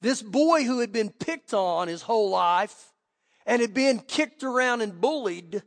This 0.00 0.20
boy 0.20 0.64
who 0.64 0.80
had 0.80 0.90
been 0.90 1.10
picked 1.10 1.54
on 1.54 1.86
his 1.86 2.02
whole 2.02 2.30
life 2.30 2.92
and 3.46 3.62
had 3.62 3.72
been 3.72 4.00
kicked 4.00 4.42
around 4.42 4.80
and 4.80 5.00
bullied, 5.00 5.62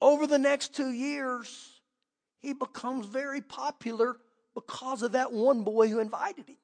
over 0.00 0.26
the 0.26 0.38
next 0.38 0.74
two 0.74 0.92
years, 0.92 1.82
he 2.40 2.54
becomes 2.54 3.04
very 3.04 3.42
popular 3.42 4.16
because 4.54 5.02
of 5.02 5.12
that 5.12 5.30
one 5.30 5.62
boy 5.62 5.88
who 5.88 5.98
invited 5.98 6.48
him. 6.48 6.56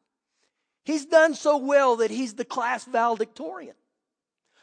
He's 0.84 1.06
done 1.06 1.34
so 1.34 1.58
well 1.58 1.96
that 1.96 2.10
he's 2.10 2.34
the 2.34 2.44
class 2.44 2.84
valedictorian. 2.84 3.76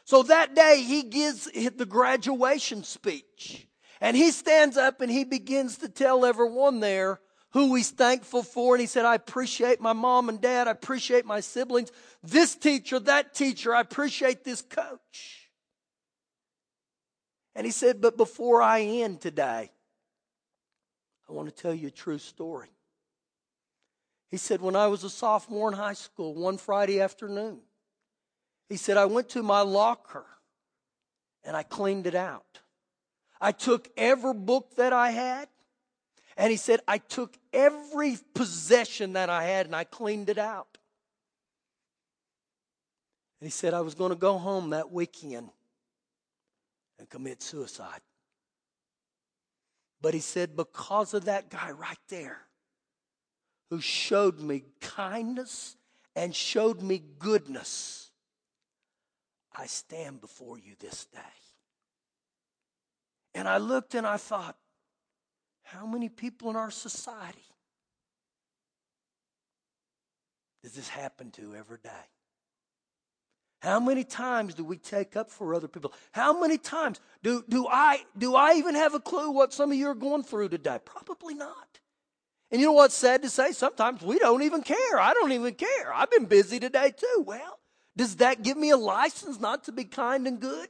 So 0.04 0.22
that 0.24 0.54
day 0.54 0.82
he 0.82 1.04
gives 1.04 1.44
the 1.44 1.86
graduation 1.86 2.84
speech. 2.84 3.66
And 4.00 4.16
he 4.16 4.30
stands 4.30 4.76
up 4.76 5.00
and 5.00 5.10
he 5.10 5.24
begins 5.24 5.78
to 5.78 5.88
tell 5.88 6.24
everyone 6.24 6.80
there 6.80 7.20
who 7.52 7.74
he's 7.74 7.90
thankful 7.90 8.42
for. 8.42 8.74
And 8.74 8.80
he 8.80 8.86
said, 8.86 9.04
I 9.04 9.14
appreciate 9.14 9.80
my 9.80 9.92
mom 9.92 10.28
and 10.28 10.40
dad. 10.40 10.68
I 10.68 10.72
appreciate 10.72 11.26
my 11.26 11.40
siblings. 11.40 11.90
This 12.22 12.54
teacher, 12.54 12.98
that 13.00 13.34
teacher. 13.34 13.74
I 13.74 13.80
appreciate 13.80 14.44
this 14.44 14.62
coach. 14.62 15.48
And 17.54 17.66
he 17.66 17.72
said, 17.72 18.00
But 18.00 18.16
before 18.16 18.62
I 18.62 18.80
end 18.82 19.20
today, 19.20 19.70
I 21.28 21.32
want 21.32 21.48
to 21.48 21.54
tell 21.54 21.74
you 21.74 21.88
a 21.88 21.92
true 21.92 22.18
story. 22.18 22.70
He 24.30 24.36
said, 24.36 24.60
When 24.60 24.76
I 24.76 24.86
was 24.86 25.04
a 25.04 25.10
sophomore 25.10 25.68
in 25.68 25.76
high 25.76 25.94
school, 25.94 26.34
one 26.34 26.56
Friday 26.56 27.00
afternoon, 27.00 27.60
he 28.68 28.76
said, 28.76 28.96
I 28.96 29.06
went 29.06 29.28
to 29.30 29.42
my 29.42 29.62
locker 29.62 30.24
and 31.44 31.56
I 31.56 31.64
cleaned 31.64 32.06
it 32.06 32.14
out. 32.14 32.60
I 33.40 33.52
took 33.52 33.88
every 33.96 34.34
book 34.34 34.76
that 34.76 34.92
I 34.92 35.10
had, 35.10 35.48
and 36.36 36.50
he 36.50 36.56
said, 36.56 36.80
I 36.86 36.98
took 36.98 37.36
every 37.52 38.18
possession 38.34 39.14
that 39.14 39.30
I 39.30 39.44
had 39.44 39.66
and 39.66 39.74
I 39.74 39.84
cleaned 39.84 40.28
it 40.28 40.38
out. 40.38 40.78
And 43.40 43.46
he 43.46 43.50
said, 43.50 43.72
I 43.72 43.80
was 43.80 43.94
going 43.94 44.10
to 44.10 44.16
go 44.16 44.36
home 44.36 44.70
that 44.70 44.92
weekend 44.92 45.48
and 46.98 47.08
commit 47.08 47.42
suicide. 47.42 48.00
But 50.02 50.12
he 50.12 50.20
said, 50.20 50.56
because 50.56 51.14
of 51.14 51.24
that 51.24 51.48
guy 51.48 51.70
right 51.70 51.98
there 52.08 52.42
who 53.70 53.80
showed 53.80 54.40
me 54.40 54.64
kindness 54.80 55.76
and 56.16 56.34
showed 56.34 56.82
me 56.82 57.02
goodness, 57.18 58.10
I 59.56 59.66
stand 59.66 60.20
before 60.20 60.58
you 60.58 60.74
this 60.78 61.06
day. 61.06 61.20
And 63.34 63.48
I 63.48 63.58
looked 63.58 63.94
and 63.94 64.06
I 64.06 64.16
thought, 64.16 64.56
how 65.62 65.86
many 65.86 66.08
people 66.08 66.50
in 66.50 66.56
our 66.56 66.70
society 66.70 67.44
does 70.64 70.72
this 70.72 70.88
happen 70.88 71.30
to 71.32 71.54
every 71.54 71.78
day? 71.82 71.90
How 73.62 73.78
many 73.78 74.04
times 74.04 74.54
do 74.54 74.64
we 74.64 74.78
take 74.78 75.16
up 75.16 75.30
for 75.30 75.54
other 75.54 75.68
people? 75.68 75.92
How 76.12 76.38
many 76.40 76.58
times 76.58 76.98
do, 77.22 77.44
do 77.48 77.66
I 77.68 78.00
do 78.16 78.34
I 78.34 78.54
even 78.54 78.74
have 78.74 78.94
a 78.94 79.00
clue 79.00 79.30
what 79.30 79.52
some 79.52 79.70
of 79.70 79.76
you 79.76 79.88
are 79.88 79.94
going 79.94 80.22
through 80.22 80.48
today? 80.48 80.78
Probably 80.84 81.34
not. 81.34 81.79
And 82.50 82.60
you 82.60 82.66
know 82.66 82.72
what's 82.72 82.94
sad 82.94 83.22
to 83.22 83.30
say? 83.30 83.52
Sometimes 83.52 84.02
we 84.02 84.18
don't 84.18 84.42
even 84.42 84.62
care. 84.62 84.98
I 84.98 85.12
don't 85.14 85.32
even 85.32 85.54
care. 85.54 85.92
I've 85.94 86.10
been 86.10 86.26
busy 86.26 86.58
today 86.58 86.92
too. 86.96 87.24
Well, 87.24 87.60
does 87.96 88.16
that 88.16 88.42
give 88.42 88.56
me 88.56 88.70
a 88.70 88.76
license 88.76 89.38
not 89.38 89.64
to 89.64 89.72
be 89.72 89.84
kind 89.84 90.26
and 90.26 90.40
good? 90.40 90.68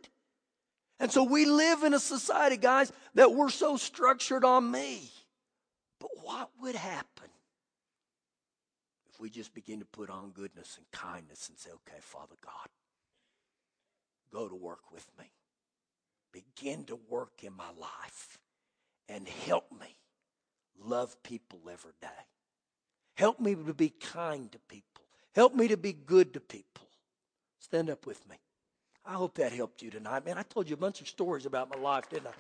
And 0.98 1.10
so 1.10 1.24
we 1.24 1.46
live 1.46 1.82
in 1.82 1.94
a 1.94 1.98
society, 1.98 2.58
guys, 2.58 2.92
that 3.14 3.32
we're 3.32 3.48
so 3.48 3.78
structured 3.78 4.44
on 4.44 4.70
me. 4.70 5.10
But 5.98 6.10
what 6.22 6.50
would 6.60 6.74
happen 6.74 7.30
if 9.10 9.18
we 9.18 9.30
just 9.30 9.54
begin 9.54 9.80
to 9.80 9.86
put 9.86 10.10
on 10.10 10.32
goodness 10.32 10.76
and 10.76 10.86
kindness 10.92 11.48
and 11.48 11.58
say, 11.58 11.70
okay, 11.70 11.98
Father 12.00 12.36
God, 12.44 12.68
go 14.30 14.46
to 14.46 14.54
work 14.54 14.92
with 14.92 15.06
me? 15.18 15.24
Begin 16.32 16.84
to 16.84 16.98
work 17.08 17.42
in 17.42 17.54
my 17.54 17.70
life 17.78 18.38
and 19.08 19.26
help 19.26 19.72
me 19.72 19.96
love 20.78 21.22
people 21.22 21.61
every 21.70 21.92
day. 22.00 22.09
Help 23.14 23.40
me 23.40 23.54
to 23.54 23.74
be 23.74 23.90
kind 23.90 24.50
to 24.52 24.59
people. 24.61 25.04
Help 25.35 25.54
me 25.54 25.68
to 25.68 25.76
be 25.76 25.92
good 25.92 26.35
to 26.35 26.40
people. 26.40 26.87
Stand 27.59 27.90
up 27.90 28.06
with 28.06 28.26
me. 28.28 28.37
I 29.04 29.14
hope 29.14 29.35
that 29.37 29.52
helped 29.52 29.83
you 29.83 29.90
tonight, 29.90 30.24
man. 30.24 30.38
I 30.38 30.42
told 30.42 30.68
you 30.68 30.74
a 30.74 30.78
bunch 30.78 31.00
of 31.00 31.09
stories 31.09 31.46
about 31.46 31.74
my 31.74 31.80
life, 31.80 32.09
didn't 32.09 32.28
I? 32.28 32.33